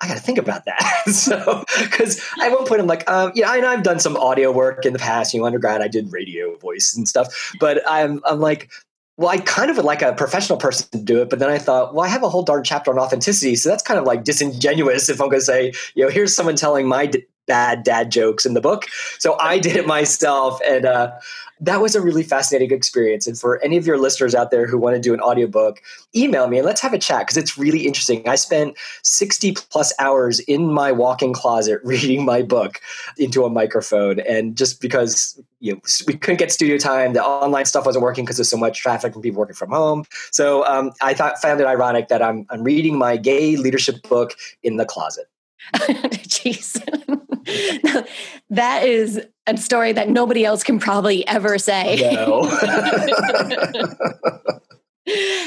I 0.00 0.08
got 0.08 0.14
to 0.14 0.22
think 0.22 0.38
about 0.38 0.64
that. 0.66 1.02
so, 1.10 1.64
because 1.82 2.20
at 2.40 2.50
one 2.50 2.66
point 2.66 2.80
I'm 2.80 2.86
like, 2.86 3.08
um, 3.10 3.32
yeah, 3.34 3.50
I 3.50 3.60
know 3.60 3.68
I've 3.68 3.82
done 3.82 3.98
some 3.98 4.16
audio 4.16 4.52
work 4.52 4.86
in 4.86 4.92
the 4.92 4.98
past. 4.98 5.34
You 5.34 5.40
know, 5.40 5.46
undergrad, 5.46 5.82
I 5.82 5.88
did 5.88 6.12
radio 6.12 6.56
voice 6.56 6.94
and 6.96 7.08
stuff. 7.08 7.52
But 7.58 7.82
I'm, 7.88 8.20
I'm 8.24 8.38
like, 8.38 8.70
well, 9.18 9.28
I 9.28 9.38
kind 9.38 9.68
of 9.68 9.76
would 9.76 9.84
like 9.84 10.00
a 10.00 10.12
professional 10.12 10.58
person 10.58 10.88
to 10.92 10.98
do 10.98 11.20
it, 11.20 11.28
but 11.28 11.40
then 11.40 11.50
I 11.50 11.58
thought, 11.58 11.92
well, 11.92 12.04
I 12.04 12.08
have 12.08 12.22
a 12.22 12.28
whole 12.28 12.44
darn 12.44 12.62
chapter 12.62 12.92
on 12.92 13.00
authenticity, 13.00 13.56
so 13.56 13.68
that's 13.68 13.82
kind 13.82 13.98
of 13.98 14.06
like 14.06 14.22
disingenuous 14.22 15.08
if 15.08 15.20
I'm 15.20 15.28
going 15.28 15.40
to 15.40 15.44
say, 15.44 15.72
you 15.96 16.04
know, 16.04 16.10
here's 16.10 16.34
someone 16.36 16.54
telling 16.54 16.86
my 16.86 17.06
d- 17.06 17.26
bad 17.48 17.82
dad 17.82 18.12
jokes 18.12 18.46
in 18.46 18.54
the 18.54 18.60
book. 18.60 18.84
So 19.18 19.36
I 19.40 19.58
did 19.58 19.74
it 19.74 19.86
myself, 19.86 20.60
and 20.64 20.84
uh, 20.84 21.12
that 21.60 21.80
was 21.80 21.94
a 21.94 22.00
really 22.00 22.22
fascinating 22.22 22.70
experience. 22.70 23.26
And 23.26 23.38
for 23.38 23.62
any 23.62 23.76
of 23.76 23.86
your 23.86 23.98
listeners 23.98 24.34
out 24.34 24.50
there 24.50 24.66
who 24.66 24.78
want 24.78 24.94
to 24.94 25.00
do 25.00 25.12
an 25.12 25.20
audiobook, 25.20 25.80
email 26.14 26.46
me 26.48 26.58
and 26.58 26.66
let's 26.66 26.80
have 26.80 26.92
a 26.92 26.98
chat 26.98 27.20
because 27.20 27.36
it's 27.36 27.58
really 27.58 27.86
interesting. 27.86 28.26
I 28.28 28.36
spent 28.36 28.76
60 29.02 29.52
plus 29.52 29.92
hours 29.98 30.40
in 30.40 30.72
my 30.72 30.92
walk-in 30.92 31.32
closet 31.32 31.80
reading 31.84 32.24
my 32.24 32.42
book 32.42 32.80
into 33.16 33.44
a 33.44 33.50
microphone. 33.50 34.20
And 34.20 34.56
just 34.56 34.80
because 34.80 35.40
you 35.60 35.74
know, 35.74 35.80
we 36.06 36.14
couldn't 36.14 36.38
get 36.38 36.52
studio 36.52 36.78
time, 36.78 37.12
the 37.12 37.24
online 37.24 37.64
stuff 37.64 37.86
wasn't 37.86 38.04
working 38.04 38.24
because 38.24 38.36
there's 38.36 38.50
so 38.50 38.56
much 38.56 38.80
traffic 38.80 39.12
from 39.12 39.22
people 39.22 39.40
working 39.40 39.56
from 39.56 39.70
home. 39.70 40.04
So 40.30 40.64
um, 40.66 40.92
I 41.00 41.14
thought 41.14 41.40
found 41.40 41.60
it 41.60 41.66
ironic 41.66 42.08
that 42.08 42.22
I'm, 42.22 42.46
I'm 42.50 42.62
reading 42.62 42.96
my 42.96 43.16
gay 43.16 43.56
leadership 43.56 44.02
book 44.08 44.34
in 44.62 44.76
the 44.76 44.84
closet. 44.84 45.26
Jeez. 45.74 47.16
that 48.50 48.84
is 48.84 49.20
a 49.46 49.56
story 49.56 49.92
that 49.92 50.08
nobody 50.08 50.44
else 50.44 50.62
can 50.62 50.78
probably 50.78 51.26
ever 51.26 51.58
say. 51.58 52.12
No. 52.12 52.42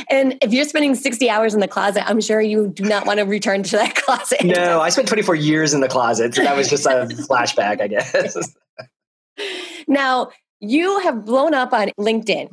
and 0.09 0.37
if 0.41 0.51
you're 0.51 0.65
spending 0.65 0.95
60 0.95 1.29
hours 1.29 1.53
in 1.53 1.59
the 1.59 1.67
closet, 1.67 2.07
I'm 2.09 2.19
sure 2.21 2.41
you 2.41 2.69
do 2.69 2.83
not 2.83 3.05
want 3.05 3.19
to 3.19 3.25
return 3.25 3.63
to 3.63 3.77
that 3.77 3.95
closet. 4.03 4.43
No, 4.43 4.81
I 4.81 4.89
spent 4.89 5.07
24 5.07 5.35
years 5.35 5.73
in 5.73 5.81
the 5.81 5.87
closet. 5.87 6.33
So 6.33 6.43
that 6.43 6.55
was 6.55 6.69
just 6.69 6.85
a 6.85 7.07
flashback, 7.29 7.81
I 7.81 7.87
guess. 7.87 8.55
now, 9.87 10.29
you 10.59 10.99
have 10.99 11.25
blown 11.25 11.53
up 11.53 11.73
on 11.73 11.89
LinkedIn. 11.99 12.49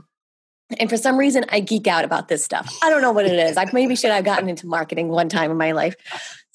And 0.78 0.90
for 0.90 0.98
some 0.98 1.16
reason, 1.16 1.46
I 1.48 1.60
geek 1.60 1.86
out 1.86 2.04
about 2.04 2.28
this 2.28 2.44
stuff. 2.44 2.78
I 2.82 2.90
don't 2.90 3.00
know 3.00 3.12
what 3.12 3.24
it 3.24 3.38
is. 3.38 3.56
I 3.56 3.64
maybe 3.72 3.96
should 3.96 4.10
have 4.10 4.24
gotten 4.24 4.50
into 4.50 4.66
marketing 4.66 5.08
one 5.08 5.30
time 5.30 5.50
in 5.50 5.56
my 5.56 5.72
life. 5.72 5.94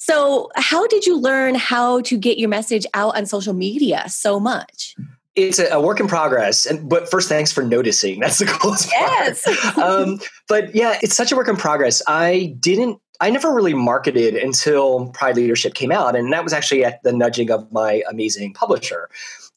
So, 0.06 0.50
how 0.58 0.86
did 0.88 1.06
you 1.06 1.18
learn 1.18 1.56
how 1.56 2.02
to 2.02 2.18
get 2.18 2.38
your 2.38 2.50
message 2.50 2.86
out 2.94 3.16
on 3.16 3.26
social 3.26 3.54
media 3.54 4.04
so 4.10 4.38
much? 4.38 4.98
It's 5.38 5.60
a, 5.60 5.80
work 5.80 6.02
in 6.02 6.10
progress, 6.10 6.66
and 6.66 6.89
but 6.89 7.10
first, 7.10 7.30
thanks 7.30 7.54
for 7.54 7.63
noticing. 7.63 8.20
That's 8.20 8.39
the 8.39 8.46
coolest 8.46 8.92
yes. 8.92 9.44
part. 9.46 9.78
um, 9.78 10.20
but 10.50 10.76
yeah, 10.76 11.00
it's 11.02 11.16
such 11.16 11.32
a 11.32 11.38
work 11.38 11.48
in 11.48 11.56
progress. 11.56 12.02
I 12.06 12.54
didn't 12.60 13.00
I 13.22 13.30
never 13.30 13.54
really 13.54 13.74
marketed 13.74 14.36
until 14.36 15.08
Pride 15.12 15.38
Leadership 15.38 15.74
came 15.74 15.89
out, 15.89 16.18
and 16.18 16.34
that 16.34 16.44
was 16.44 16.52
actually 16.52 16.84
at 16.84 17.02
the 17.04 17.13
nudging 17.13 17.50
of 17.50 17.72
my 17.72 18.04
amazing 18.10 18.54
publisher. 18.54 19.10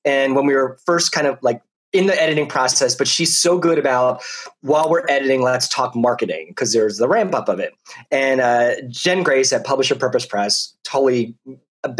And 0.04 0.36
when 0.36 0.46
we 0.46 0.54
were 0.54 0.78
first 0.86 1.10
kind 1.10 1.26
of 1.26 1.42
like 1.42 1.60
in 1.98 2.06
the 2.06 2.20
editing 2.20 2.46
process, 2.46 2.94
but 2.94 3.08
she's 3.08 3.36
so 3.36 3.58
good 3.58 3.78
about 3.78 4.22
while 4.60 4.90
we're 4.90 5.04
editing, 5.08 5.42
let's 5.42 5.68
talk 5.68 5.94
marketing 5.94 6.46
because 6.48 6.72
there's 6.72 6.98
the 6.98 7.08
ramp 7.08 7.34
up 7.34 7.48
of 7.48 7.58
it. 7.58 7.72
And 8.10 8.40
uh, 8.40 8.74
Jen 8.88 9.22
Grace 9.22 9.52
at 9.52 9.64
Publish 9.64 9.90
Your 9.90 9.98
Purpose 9.98 10.26
Press 10.26 10.74
totally 10.84 11.34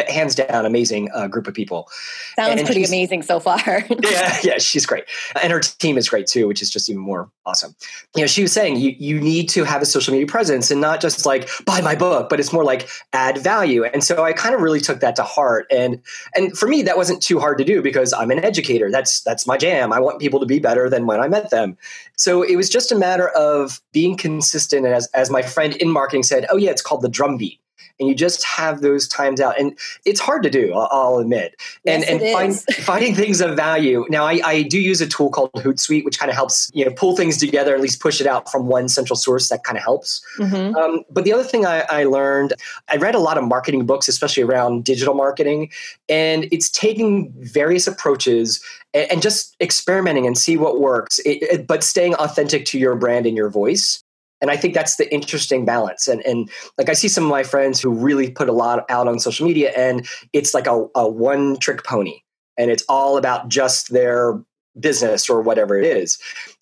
hands 0.09 0.35
down 0.35 0.67
amazing 0.67 1.11
uh, 1.15 1.27
group 1.27 1.47
of 1.47 1.55
people. 1.55 1.89
Sounds 2.37 2.59
and 2.59 2.67
pretty 2.67 2.85
amazing 2.85 3.23
so 3.23 3.41
far. 3.41 3.59
yeah, 4.03 4.39
yeah, 4.43 4.59
she's 4.59 4.87
great, 4.87 5.05
and 5.43 5.53
her 5.53 5.61
team 5.61 5.99
is 5.99 6.09
great 6.09 6.27
too, 6.27 6.47
which 6.49 6.63
is 6.63 6.71
just 6.71 6.89
even 6.89 7.01
more 7.01 7.31
awesome. 7.45 7.75
You 8.15 8.23
know, 8.23 8.27
she 8.27 8.43
was 8.43 8.53
saying 8.53 8.77
you 8.77 8.95
you 8.99 9.21
need 9.21 9.49
to 9.51 9.65
have 9.65 9.83
a 9.83 9.87
social 9.87 10.13
media 10.13 10.27
presence 10.27 10.71
and 10.71 10.81
not 10.81 11.01
just 11.01 11.27
like 11.27 11.49
buy 11.65 11.81
my 11.81 11.95
book, 11.95 12.29
but 12.29 12.41
it's 12.41 12.53
more 12.53 12.65
like 12.65 12.89
add 13.13 13.39
value. 13.39 13.85
And 13.85 14.03
so 14.03 14.25
I 14.25 14.33
kind 14.33 14.55
of 14.55 14.61
really 14.61 14.81
took 14.81 15.01
that 15.01 15.17
to 15.17 15.23
heart, 15.23 15.67
and 15.71 16.01
and 16.35 16.57
for 16.57 16.69
me 16.69 16.83
that 16.83 16.97
wasn't 16.97 17.23
too 17.23 17.41
hard 17.41 17.59
to 17.59 17.65
do 17.65 17.83
because 17.83 18.13
I'm 18.13 18.31
an 18.31 18.45
educator. 18.45 18.91
That's 18.91 19.21
that's 19.23 19.47
my 19.47 19.57
jam. 19.57 19.93
I 19.93 20.01
want 20.01 20.21
people 20.21 20.41
to 20.41 20.47
be 20.47 20.59
better 20.59 20.89
than 20.91 21.07
when 21.07 21.21
I 21.21 21.29
met 21.29 21.51
them. 21.51 21.77
So 22.17 22.43
it 22.43 22.57
was 22.57 22.69
just 22.69 22.93
a 22.93 22.97
matter 22.97 23.29
of 23.31 23.81
being 23.93 24.17
consistent. 24.17 24.87
And 24.87 24.95
as 24.95 25.09
as 25.15 25.31
my 25.31 25.43
friend 25.43 25.77
in 25.77 25.91
marketing 25.91 26.23
said, 26.23 26.47
oh 26.51 26.57
yeah, 26.57 26.71
it's 26.71 26.83
called 26.83 27.03
the 27.03 27.09
drumbeat 27.09 27.61
and 27.99 28.09
you 28.09 28.15
just 28.15 28.45
have 28.45 28.81
those 28.81 29.09
times 29.09 29.41
out. 29.41 29.59
And 29.59 29.79
it's 30.05 30.21
hard 30.21 30.43
to 30.43 30.51
do, 30.51 30.73
I'll, 30.75 31.19
admit. 31.19 31.57
And, 31.87 32.03
yes, 32.03 32.11
and 32.11 32.21
find, 32.33 32.61
finding 32.85 33.15
things 33.15 33.41
of 33.41 33.57
value. 33.57 34.05
Now, 34.09 34.27
I, 34.27 34.41
I 34.45 34.63
do 34.63 34.79
use 34.79 35.01
a 35.01 35.07
tool 35.07 35.31
called 35.31 35.53
Hootsuite, 35.55 36.05
which 36.05 36.19
kind 36.19 36.31
of 36.31 36.37
helps 36.37 36.71
you 36.75 36.85
know 36.85 36.93
pull 36.93 37.17
things 37.17 37.39
together, 37.39 37.75
at 37.75 37.81
least 37.81 38.01
push 38.01 38.21
it 38.21 38.27
out 38.27 38.51
from 38.51 38.67
one 38.67 38.89
central 38.89 39.17
source. 39.17 39.49
That 39.49 39.65
kind 39.65 39.79
of 39.79 39.85
helps. 39.85 40.23
Mm-hmm. 40.39 40.77
Um, 40.77 41.05
but 41.11 41.25
the 41.25 41.33
other 41.33 41.45
thing 41.45 41.65
I, 41.65 41.85
I 41.89 42.05
learned, 42.05 42.55
I 42.89 42.97
read 42.97 43.15
a 43.15 43.21
lot 43.21 43.39
of 43.39 43.45
marketing 43.45 43.87
books, 43.87 44.09
especially 44.09 44.43
around 44.43 44.85
digital 44.85 45.15
marketing, 45.15 45.71
and 46.09 46.47
it's 46.53 46.71
taking 46.71 47.33
various 47.39 47.87
approaches 47.87 48.63
and, 48.95 49.23
just 49.23 49.57
experimenting 49.61 50.27
and 50.27 50.39
see 50.39 50.57
what 50.57 50.81
works, 50.81 51.19
it, 51.21 51.43
it, 51.43 51.67
but 51.67 51.83
staying 51.83 52.15
authentic 52.15 52.65
to 52.67 52.79
your 52.79 52.95
brand 52.95 53.27
and 53.27 53.37
your 53.37 53.51
voice 53.51 54.03
and 54.41 54.51
i 54.51 54.57
think 54.57 54.75
that's 54.75 54.97
the 54.97 55.13
interesting 55.13 55.65
balance. 55.65 56.09
And 56.09 56.25
and 56.27 56.51
like 56.79 56.89
i 56.89 56.93
see 56.93 57.09
some 57.09 57.25
of 57.25 57.31
my 57.31 57.43
friends 57.43 57.81
who 57.81 57.91
really 57.91 58.31
put 58.31 58.49
a 58.49 58.53
lot 58.53 58.85
out 58.91 59.09
on 59.09 59.19
social 59.19 59.47
media 59.47 59.73
and 59.77 60.07
it's 60.33 60.55
like 60.55 60.67
a, 60.67 60.87
a 60.95 61.09
one 61.09 61.59
trick 61.59 61.85
pony. 61.85 62.21
And 62.59 62.71
it's 62.71 62.85
all 62.89 63.19
about 63.19 63.49
just 63.49 63.93
their 63.93 64.41
business 64.79 65.29
or 65.29 65.41
whatever 65.41 65.79
it 65.79 65.85
is 65.85 66.19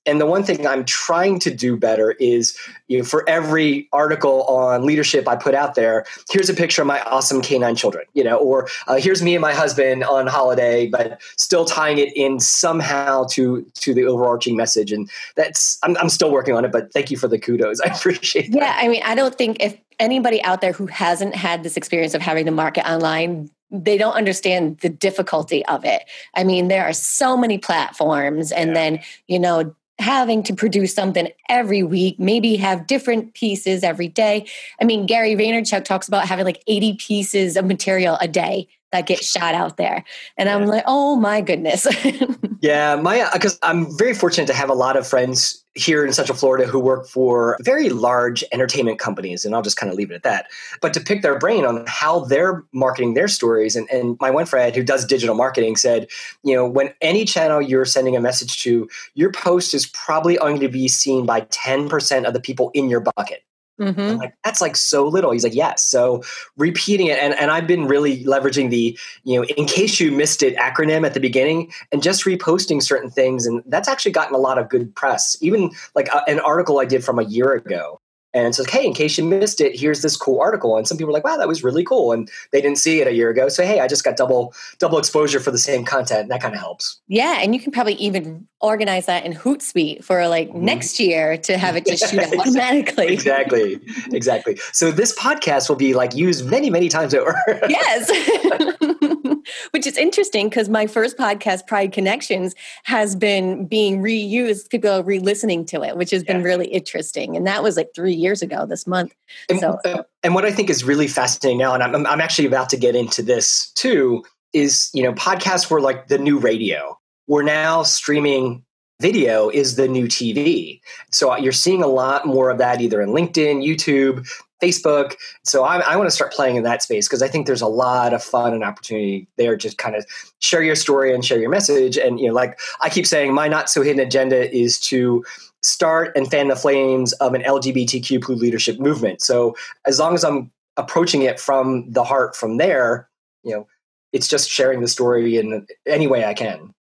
and 0.07 0.21
the 0.21 0.27
one 0.27 0.45
thing 0.45 0.67
I'm 0.67 0.85
trying 0.85 1.39
to 1.41 1.55
do 1.55 1.77
better 1.77 2.13
is 2.13 2.57
you 2.89 2.99
know, 2.99 3.05
for 3.05 3.29
every 3.29 3.89
article 3.93 4.43
on 4.45 4.85
leadership 4.85 5.27
I 5.27 5.37
put 5.37 5.55
out 5.55 5.75
there, 5.75 6.05
here's 6.31 6.51
a 6.51 6.55
picture 6.55 6.83
of 6.83 6.89
my 6.89 7.01
awesome 7.03 7.41
canine 7.41 7.75
children, 7.75 8.05
you 8.13 8.23
know, 8.23 8.37
or 8.37 8.69
uh, 8.87 8.97
here's 8.97 9.23
me 9.23 9.35
and 9.35 9.41
my 9.41 9.55
husband 9.55 10.05
on 10.05 10.27
holiday, 10.27 10.87
but 10.87 11.21
still 11.37 11.65
tying 11.65 11.99
it 11.99 12.15
in 12.15 12.41
somehow 12.41 13.25
to 13.31 13.63
to 13.75 13.95
the 13.95 14.05
overarching 14.05 14.57
message. 14.57 14.93
And 14.93 15.11
that's 15.37 15.79
I'm, 15.83 15.97
I'm 15.97 16.11
still 16.11 16.31
working 16.31 16.55
on 16.55 16.65
it, 16.65 16.73
but 16.73 16.93
thank 16.93 17.11
you 17.11 17.17
for 17.17 17.29
the 17.29 17.39
kudos. 17.39 17.81
I 17.85 17.95
appreciate 17.95 18.53
that. 18.53 18.59
Yeah, 18.59 18.77
I 18.77 18.89
mean, 18.89 19.03
I 19.05 19.15
don't 19.15 19.35
think 19.35 19.59
if 19.61 19.77
anybody 19.99 20.43
out 20.43 20.61
there 20.61 20.73
who 20.73 20.87
hasn't 20.87 21.35
had 21.35 21.63
this 21.63 21.77
experience 21.77 22.15
of 22.15 22.21
having 22.21 22.47
to 22.47 22.51
market 22.51 22.89
online 22.89 23.49
they 23.83 23.99
don't 23.99 24.15
understand 24.15 24.79
the 24.79 24.89
difficulty 24.89 25.65
of 25.67 25.85
it. 25.85 26.05
I 26.35 26.45
mean, 26.45 26.69
there 26.69 26.85
are 26.85 26.93
so 26.93 27.37
many 27.37 27.59
platforms, 27.59 28.53
and 28.53 28.71
yeah. 28.71 28.75
then, 28.75 29.01
you 29.27 29.39
know, 29.39 29.75
having 29.99 30.43
to 30.45 30.55
produce 30.55 30.95
something 30.95 31.29
every 31.49 31.83
week, 31.83 32.19
maybe 32.19 32.57
have 32.57 32.87
different 32.87 33.35
pieces 33.35 33.83
every 33.83 34.09
day. 34.09 34.47
I 34.81 34.85
mean, 34.85 35.07
Gary 35.07 35.35
Vaynerchuk 35.35 35.85
talks 35.85 36.09
about 36.09 36.27
having 36.27 36.45
like 36.45 36.63
80 36.67 36.95
pieces 36.95 37.57
of 37.57 37.65
material 37.65 38.19
a 38.21 38.29
day 38.29 38.69
that 38.95 39.07
get 39.07 39.23
shot 39.23 39.55
out 39.55 39.77
there. 39.77 40.05
And 40.37 40.47
yeah. 40.47 40.55
I'm 40.55 40.67
like, 40.67 40.85
oh 40.87 41.17
my 41.17 41.41
goodness. 41.41 41.87
yeah, 42.61 42.97
my 42.97 43.21
uh, 43.21 43.31
because 43.33 43.59
I'm 43.63 43.97
very 43.99 44.15
fortunate 44.15 44.47
to 44.47 44.55
have 44.55 44.71
a 44.71 44.75
lot 44.75 44.97
of 44.97 45.07
friends 45.07 45.65
here 45.75 46.07
in 46.07 46.13
Central 46.13 46.39
Florida 46.39 46.67
who 46.67 46.79
work 46.79 47.09
for 47.09 47.57
very 47.61 47.89
large 47.91 48.45
entertainment 48.53 49.01
companies, 49.01 49.45
and 49.45 49.55
I'll 49.55 49.63
just 49.63 49.77
kind 49.77 49.91
of 49.91 49.99
leave 49.99 50.13
it 50.13 50.15
at 50.15 50.23
that. 50.23 50.47
But 50.81 50.95
to 50.95 51.01
pick 51.01 51.23
their 51.23 51.37
brain 51.37 51.67
on 51.67 51.85
how 51.89 52.21
they're 52.21 52.65
marketing 52.73 53.15
their 53.15 53.27
stories, 53.27 53.75
and, 53.75 53.91
and 53.91 54.17
my 54.21 54.31
one 54.31 54.47
friend 54.47 54.75
who 54.75 54.85
does 54.85 55.05
digital 55.05 55.35
marketing 55.35 55.77
said, 55.77 56.07
you 56.45 56.55
know, 56.55 56.67
when 56.67 56.95
any 57.01 57.25
channel 57.25 57.61
you're 57.61 57.85
sending 57.85 58.15
a 58.15 58.21
message 58.21 58.63
to, 58.63 58.89
your 59.15 59.33
post 59.33 59.75
is 59.75 59.87
probably 59.87 60.39
only 60.39 60.61
to 60.61 60.69
be 60.69 60.87
seen 60.87 61.27
by 61.27 61.41
10% 61.43 62.25
of 62.25 62.33
the 62.33 62.41
people 62.41 62.71
in 62.75 62.89
your 62.89 63.01
bucket. 63.01 63.43
Mm-hmm. 63.81 64.19
like, 64.19 64.35
that's 64.45 64.61
like 64.61 64.77
so 64.77 65.07
little. 65.07 65.33
He's 65.33 65.45
like, 65.45 65.55
yes. 65.55 65.83
So 65.85 66.23
repeating 66.57 67.09
it. 67.09 67.19
And, 67.19 67.35
and 67.35 67.51
I've 67.51 67.67
been 67.67 67.87
really 67.87 68.25
leveraging 68.25 68.71
the, 68.71 68.99
you 69.25 69.41
know, 69.41 69.45
in 69.45 69.67
case 69.67 69.99
you 69.99 70.13
missed 70.13 70.43
it 70.43 70.57
acronym 70.57 71.05
at 71.05 71.15
the 71.15 71.21
beginning 71.21 71.73
and 71.91 72.03
just 72.03 72.25
reposting 72.25 72.83
certain 72.83 73.11
things. 73.11 73.47
And 73.47 73.63
that's 73.67 73.89
actually 73.89 74.13
gotten 74.13 74.35
a 74.35 74.39
lot 74.39 74.59
of 74.59 74.69
good 74.69 74.95
press. 74.95 75.37
Even 75.41 75.71
like 75.95 76.09
a, 76.09 76.23
an 76.29 76.41
article 76.41 76.79
I 76.79 76.85
did 76.85 77.05
from 77.05 77.19
a 77.19 77.25
year 77.25 77.53
ago 77.53 78.01
and 78.35 78.49
it's 78.49 78.59
like, 78.59 78.69
hey, 78.69 78.85
in 78.85 78.93
case 78.93 79.17
you 79.17 79.25
missed 79.25 79.61
it, 79.61 79.79
here's 79.79 80.03
this 80.03 80.17
cool 80.17 80.41
article. 80.41 80.77
And 80.77 80.87
some 80.87 80.99
people 80.99 81.11
are 81.11 81.13
like, 81.13 81.25
wow, 81.25 81.37
that 81.37 81.47
was 81.47 81.63
really 81.63 81.85
cool. 81.85 82.13
And 82.13 82.29
they 82.51 82.61
didn't 82.61 82.79
see 82.79 83.01
it 83.01 83.07
a 83.07 83.13
year 83.13 83.31
ago. 83.31 83.49
So 83.49 83.65
hey, 83.65 83.81
I 83.81 83.87
just 83.87 84.05
got 84.05 84.17
double 84.17 84.53
double 84.79 84.99
exposure 84.99 85.39
for 85.39 85.53
the 85.53 85.59
same 85.59 85.85
content. 85.85 86.23
And 86.23 86.31
that 86.31 86.43
kind 86.43 86.55
of 86.55 86.61
helps. 86.61 87.01
Yeah. 87.07 87.39
And 87.41 87.55
you 87.55 87.61
can 87.61 87.71
probably 87.71 87.95
even 87.95 88.47
organize 88.61 89.07
that 89.07 89.25
in 89.25 89.35
Hootsuite 89.35 90.03
for 90.03 90.27
like 90.27 90.49
mm-hmm. 90.49 90.65
next 90.65 90.99
year 90.99 91.37
to 91.39 91.57
have 91.57 91.77
it 91.77 91.87
just 91.87 92.11
shoot 92.11 92.21
out 92.21 92.37
automatically. 92.39 93.07
exactly. 93.07 93.81
Exactly. 94.13 94.57
So 94.73 94.91
this 94.91 95.17
podcast 95.17 95.69
will 95.69 95.77
be 95.77 95.95
like 95.95 96.15
used 96.15 96.45
many, 96.47 96.71
many 96.71 96.89
times 96.89 97.15
over. 97.15 97.37
yes. 97.69 98.11
which 99.71 99.87
is 99.87 99.97
interesting 99.97 100.49
because 100.49 100.69
my 100.69 100.87
first 100.87 101.17
podcast, 101.17 101.67
Pride 101.67 101.93
Connections, 101.93 102.55
has 102.85 103.17
been 103.17 103.67
being 103.67 104.03
reused. 104.03 104.71
People 104.71 104.91
are 104.91 105.03
re-listening 105.03 105.65
to 105.67 105.83
it, 105.83 105.97
which 105.97 106.11
has 106.11 106.25
yeah. 106.27 106.35
been 106.35 106.43
really 106.43 106.67
interesting. 106.67 107.37
And 107.37 107.47
that 107.47 107.63
was 107.63 107.77
like 107.77 107.91
three 107.95 108.15
years 108.15 108.43
ago 108.43 108.67
this 108.67 108.87
month. 108.87 109.15
And, 109.49 109.61
so, 109.61 109.79
uh, 109.85 110.03
and 110.23 110.35
what 110.35 110.45
I 110.45 110.53
think 110.53 110.71
is 110.71 110.85
really 110.85 111.09
fascinating 111.09 111.59
now, 111.59 111.75
and 111.75 111.83
I'm, 111.83 112.07
I'm 112.07 112.21
actually 112.21 112.47
about 112.47 112.69
to 112.71 112.77
get 112.77 112.95
into 112.97 113.23
this 113.23 113.71
too, 113.75 114.25
is 114.53 114.91
you 114.95 115.03
know 115.03 115.13
podcasts 115.13 115.71
were 115.71 115.81
like 115.81 116.09
the 116.09 116.19
new 116.19 116.39
radio. 116.39 116.99
We're 117.27 117.43
now 117.43 117.83
streaming 117.83 118.65
video 119.01 119.49
is 119.49 119.77
the 119.77 119.89
new 119.89 120.07
TV. 120.07 120.81
So 121.11 121.37
you're 121.37 121.53
seeing 121.53 121.83
a 121.83 121.89
lot 121.89 122.27
more 122.27 122.51
of 122.51 122.59
that 122.59 122.81
either 122.81 123.03
in 123.03 123.11
LinkedIn, 123.11 123.65
YouTube, 123.67 124.27
Facebook. 124.65 125.15
So 125.45 125.65
I, 125.65 125.79
I 125.81 125.97
want 125.97 126.09
to 126.09 126.15
start 126.15 126.33
playing 126.33 126.57
in 126.57 126.63
that 126.63 126.83
space 126.83 127.07
because 127.07 127.23
I 127.23 127.29
think 127.29 127.47
there's 127.47 127.63
a 127.63 127.67
lot 127.67 128.15
of 128.15 128.23
fun 128.23 128.55
and 128.55 128.65
opportunity 128.65 129.29
there. 129.37 129.57
Just 129.57 129.79
kind 129.79 129.95
of 129.95 130.07
share 130.39 130.63
your 130.63 130.77
story 130.77 131.15
and 131.15 131.25
share 131.25 131.39
your 131.39 131.51
message. 131.51 131.97
And 131.97 132.19
you 132.19 132.29
know, 132.29 132.35
like 132.35 132.59
I 132.81 132.89
keep 132.89 133.07
saying, 133.07 133.35
my 133.35 133.49
not 133.49 133.69
so 133.69 133.83
hidden 133.83 134.01
agenda 134.01 134.55
is 134.55 134.81
to 134.81 135.25
start 135.63 136.13
and 136.17 136.31
fan 136.31 136.49
the 136.49 136.57
flames 136.57 137.13
of 137.15 137.35
an 137.35 137.43
LGBTQ 137.43 138.29
leadership 138.29 138.79
movement. 138.79 139.23
So 139.23 139.57
as 139.87 139.99
long 139.99 140.15
as 140.15 140.25
I'm 140.25 140.51
approaching 140.77 141.23
it 141.23 141.41
from 141.41 141.91
the 141.91 142.05
heart 142.05 142.37
from 142.37 142.57
there, 142.57 143.09
you 143.43 143.53
know, 143.53 143.67
it's 144.13 144.29
just 144.29 144.49
sharing 144.49 144.81
the 144.81 144.89
story 144.89 145.39
in 145.39 145.67
any 145.87 146.07
way 146.07 146.25
I 146.25 146.35
can. 146.35 146.73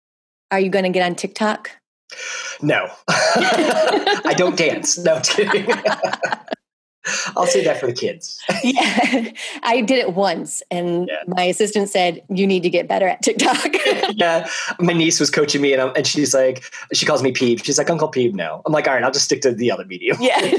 Are 0.51 0.61
you 0.61 0.69
going 0.69 0.85
to 0.85 0.91
get 0.91 1.05
on 1.05 1.15
TikTok? 1.15 1.71
No, 2.61 2.91
I 3.09 4.35
don't 4.37 4.57
dance. 4.57 4.99
No, 4.99 5.19
kidding. 5.21 5.67
I'll 7.37 7.47
say 7.47 7.65
that 7.65 7.79
for 7.79 7.87
the 7.87 7.93
kids. 7.93 8.41
yeah, 8.65 9.31
I 9.63 9.81
did 9.81 9.99
it 9.99 10.15
once, 10.15 10.63
and 10.71 11.09
yeah. 11.09 11.23
my 11.27 11.45
assistant 11.45 11.89
said, 11.89 12.23
"You 12.29 12.47
need 12.47 12.63
to 12.63 12.71
get 12.71 12.89
better 12.89 13.09
at 13.09 13.23
TikTok." 13.23 13.69
yeah, 14.11 14.49
my 14.79 14.93
niece 14.93 15.21
was 15.21 15.31
coaching 15.31 15.63
me, 15.63 15.73
and, 15.73 15.83
I'm, 15.83 15.93
and 15.97 16.07
she's 16.07 16.35
like, 16.35 16.65
she 16.93 17.07
calls 17.07 17.23
me 17.23 17.33
Peeb. 17.33 17.65
She's 17.65 17.79
like, 17.79 17.91
"Uncle 17.91 18.09
Peeb." 18.09 18.35
No, 18.35 18.63
I'm 18.67 18.73
like, 18.73 18.87
"All 18.87 18.95
right, 18.95 19.03
I'll 19.03 19.13
just 19.13 19.27
stick 19.27 19.43
to 19.43 19.53
the 19.53 19.71
other 19.71 19.85
medium." 19.85 20.17
Yeah. 20.21 20.57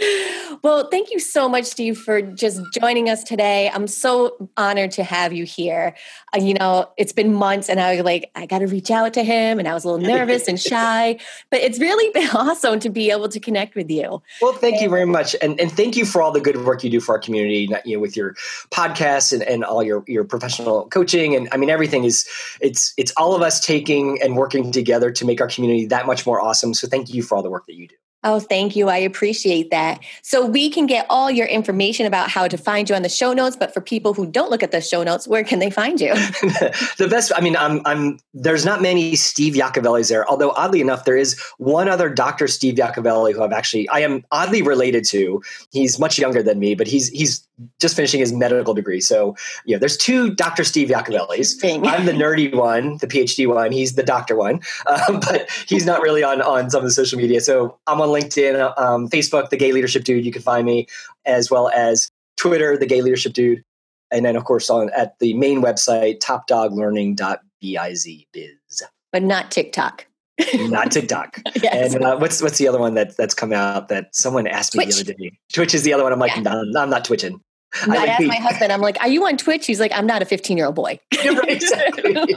Well, 0.62 0.88
thank 0.90 1.10
you 1.10 1.18
so 1.18 1.48
much, 1.48 1.64
Steve, 1.64 1.98
for 1.98 2.22
just 2.22 2.62
joining 2.72 3.08
us 3.08 3.24
today. 3.24 3.68
I'm 3.74 3.88
so 3.88 4.48
honored 4.56 4.92
to 4.92 5.02
have 5.02 5.32
you 5.32 5.44
here. 5.44 5.96
Uh, 6.32 6.38
you 6.38 6.54
know, 6.54 6.88
it's 6.96 7.12
been 7.12 7.34
months, 7.34 7.68
and 7.68 7.80
I 7.80 7.96
was 7.96 8.04
like, 8.04 8.30
I 8.36 8.46
got 8.46 8.60
to 8.60 8.68
reach 8.68 8.88
out 8.88 9.12
to 9.14 9.24
him, 9.24 9.58
and 9.58 9.66
I 9.66 9.74
was 9.74 9.84
a 9.84 9.90
little 9.90 10.06
nervous 10.06 10.46
and 10.46 10.60
shy, 10.60 11.18
but 11.50 11.60
it's 11.60 11.80
really 11.80 12.12
been 12.12 12.30
awesome 12.34 12.78
to 12.78 12.90
be 12.90 13.10
able 13.10 13.28
to 13.30 13.40
connect 13.40 13.74
with 13.74 13.90
you. 13.90 14.22
Well, 14.40 14.52
thank 14.52 14.74
and, 14.74 14.84
you 14.84 14.88
very 14.88 15.04
much, 15.04 15.34
and 15.42 15.58
and 15.58 15.72
thank 15.72 15.96
you 15.96 16.04
for 16.04 16.22
all 16.22 16.30
the 16.30 16.40
good 16.40 16.64
work 16.64 16.84
you 16.84 16.90
do 16.90 17.00
for 17.00 17.16
our 17.16 17.20
community. 17.20 17.68
You 17.84 17.96
know, 17.96 18.00
with 18.00 18.16
your 18.16 18.34
podcasts 18.70 19.32
and, 19.32 19.42
and 19.42 19.64
all 19.64 19.82
your 19.82 20.04
your 20.06 20.22
professional 20.22 20.86
coaching, 20.90 21.34
and 21.34 21.48
I 21.50 21.56
mean, 21.56 21.70
everything 21.70 22.04
is 22.04 22.24
it's 22.60 22.94
it's 22.96 23.12
all 23.16 23.34
of 23.34 23.42
us 23.42 23.58
taking 23.58 24.22
and 24.22 24.36
working 24.36 24.70
together 24.70 25.10
to 25.10 25.24
make 25.24 25.40
our 25.40 25.48
community 25.48 25.86
that 25.86 26.06
much 26.06 26.24
more 26.24 26.40
awesome. 26.40 26.72
So, 26.72 26.86
thank 26.86 27.12
you 27.12 27.24
for 27.24 27.36
all 27.36 27.42
the 27.42 27.50
work 27.50 27.66
that 27.66 27.74
you 27.74 27.88
do. 27.88 27.96
Oh, 28.24 28.38
thank 28.38 28.76
you. 28.76 28.88
I 28.88 28.98
appreciate 28.98 29.70
that. 29.70 30.00
So 30.22 30.46
we 30.46 30.70
can 30.70 30.86
get 30.86 31.06
all 31.10 31.30
your 31.30 31.46
information 31.46 32.06
about 32.06 32.30
how 32.30 32.46
to 32.46 32.56
find 32.56 32.88
you 32.88 32.94
on 32.94 33.02
the 33.02 33.08
show 33.08 33.32
notes. 33.32 33.56
But 33.56 33.74
for 33.74 33.80
people 33.80 34.14
who 34.14 34.26
don't 34.26 34.50
look 34.50 34.62
at 34.62 34.70
the 34.70 34.80
show 34.80 35.02
notes, 35.02 35.26
where 35.26 35.42
can 35.42 35.58
they 35.58 35.70
find 35.70 36.00
you? 36.00 36.14
the 36.98 37.08
best. 37.10 37.32
I 37.34 37.40
mean, 37.40 37.56
I'm. 37.56 37.80
I'm. 37.84 38.18
There's 38.32 38.64
not 38.64 38.80
many 38.80 39.16
Steve 39.16 39.54
Yacovellis 39.54 40.08
there. 40.08 40.28
Although 40.28 40.50
oddly 40.52 40.80
enough, 40.80 41.04
there 41.04 41.16
is 41.16 41.40
one 41.58 41.88
other 41.88 42.08
Dr. 42.08 42.46
Steve 42.46 42.76
Yacovelli 42.76 43.32
who 43.32 43.42
I've 43.42 43.52
actually 43.52 43.88
I 43.88 44.00
am 44.00 44.24
oddly 44.30 44.62
related 44.62 45.04
to. 45.06 45.42
He's 45.72 45.98
much 45.98 46.18
younger 46.18 46.42
than 46.42 46.58
me, 46.58 46.74
but 46.74 46.86
he's 46.86 47.08
he's 47.08 47.46
just 47.80 47.96
finishing 47.96 48.20
his 48.20 48.32
medical 48.32 48.74
degree. 48.74 49.00
So 49.00 49.36
yeah, 49.66 49.78
there's 49.78 49.96
two 49.96 50.34
Dr. 50.34 50.64
Steve 50.64 50.88
Yacovellis. 50.88 51.62
I'm 51.86 52.06
the 52.06 52.12
nerdy 52.12 52.54
one, 52.54 52.98
the 52.98 53.06
PhD 53.06 53.46
one. 53.46 53.72
He's 53.72 53.94
the 53.94 54.02
doctor 54.02 54.36
one, 54.36 54.60
um, 54.86 55.20
but 55.20 55.50
he's 55.66 55.86
not 55.86 56.02
really 56.02 56.22
on 56.22 56.42
on 56.42 56.70
some 56.70 56.80
of 56.80 56.84
the 56.84 56.92
social 56.92 57.18
media. 57.18 57.40
So 57.40 57.78
I'm 57.86 58.00
on 58.00 58.08
LinkedIn, 58.08 58.78
um, 58.78 59.08
Facebook, 59.08 59.50
the 59.50 59.56
Gay 59.56 59.72
Leadership 59.72 60.04
Dude. 60.04 60.24
You 60.24 60.32
can 60.32 60.42
find 60.42 60.66
me 60.66 60.86
as 61.24 61.50
well 61.50 61.68
as 61.70 62.10
Twitter, 62.36 62.76
the 62.76 62.86
Gay 62.86 63.02
Leadership 63.02 63.32
Dude, 63.32 63.62
and 64.10 64.24
then 64.24 64.36
of 64.36 64.44
course 64.44 64.70
on 64.70 64.90
at 64.90 65.18
the 65.18 65.34
main 65.34 65.62
website, 65.62 66.18
topdoglearning.biz. 66.20 68.08
Biz. 68.32 68.82
But 69.12 69.22
not 69.22 69.50
TikTok. 69.50 70.06
not 70.54 70.90
TikTok. 70.92 71.40
yes. 71.62 71.94
And 71.94 72.04
uh, 72.04 72.16
what's 72.16 72.42
what's 72.42 72.58
the 72.58 72.68
other 72.68 72.78
one 72.78 72.94
that 72.94 73.16
that's 73.16 73.34
come 73.34 73.52
out 73.52 73.88
that 73.88 74.14
someone 74.14 74.46
asked 74.46 74.74
me 74.76 74.84
Twitch. 74.84 74.96
the 74.96 75.02
other 75.02 75.14
day? 75.14 75.38
Twitch 75.52 75.74
is 75.74 75.82
the 75.82 75.92
other 75.92 76.02
one. 76.02 76.12
I'm 76.12 76.18
like, 76.18 76.34
yeah. 76.36 76.42
no, 76.42 76.80
I'm 76.80 76.90
not 76.90 77.04
twitching. 77.04 77.40
I, 77.88 77.96
I 77.96 78.06
asked 78.06 78.26
my 78.26 78.36
husband, 78.36 78.72
I'm 78.72 78.80
like, 78.80 79.00
are 79.00 79.08
you 79.08 79.26
on 79.26 79.36
Twitch? 79.36 79.66
He's 79.66 79.80
like, 79.80 79.92
I'm 79.94 80.06
not 80.06 80.22
a 80.22 80.24
15 80.24 80.56
year 80.56 80.66
old 80.66 80.74
boy. 80.74 81.00
right, 81.24 81.48
exactly. 81.48 82.14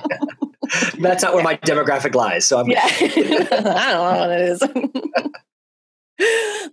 That's 1.00 1.24
not 1.24 1.34
where 1.34 1.43
my 1.43 1.58
demographic 1.58 2.15
lies. 2.15 2.45
So 2.45 2.60
I'm. 2.60 2.67
Yeah. 2.67 2.82
I 2.84 3.08
don't 3.08 3.54
know 3.54 4.19
what 4.19 4.32
it 4.32 4.41
is. 4.41 4.62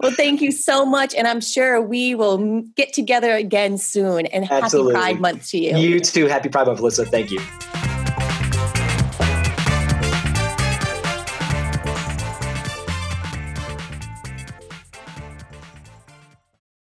well, 0.01 0.13
thank 0.13 0.41
you 0.41 0.53
so 0.53 0.87
much. 0.87 1.15
And 1.15 1.27
I'm 1.27 1.41
sure 1.41 1.81
we 1.81 2.15
will 2.15 2.63
get 2.77 2.93
together 2.93 3.35
again 3.35 3.79
soon. 3.79 4.27
And 4.27 4.51
Absolutely. 4.51 4.95
happy 4.95 5.03
Pride 5.03 5.21
Month 5.21 5.49
to 5.49 5.59
you. 5.59 5.77
You 5.77 6.01
too. 6.01 6.27
Happy 6.27 6.49
Pride 6.49 6.67
Month, 6.67 6.79
Melissa. 6.79 7.05
Thank 7.05 7.31
you. 7.31 7.41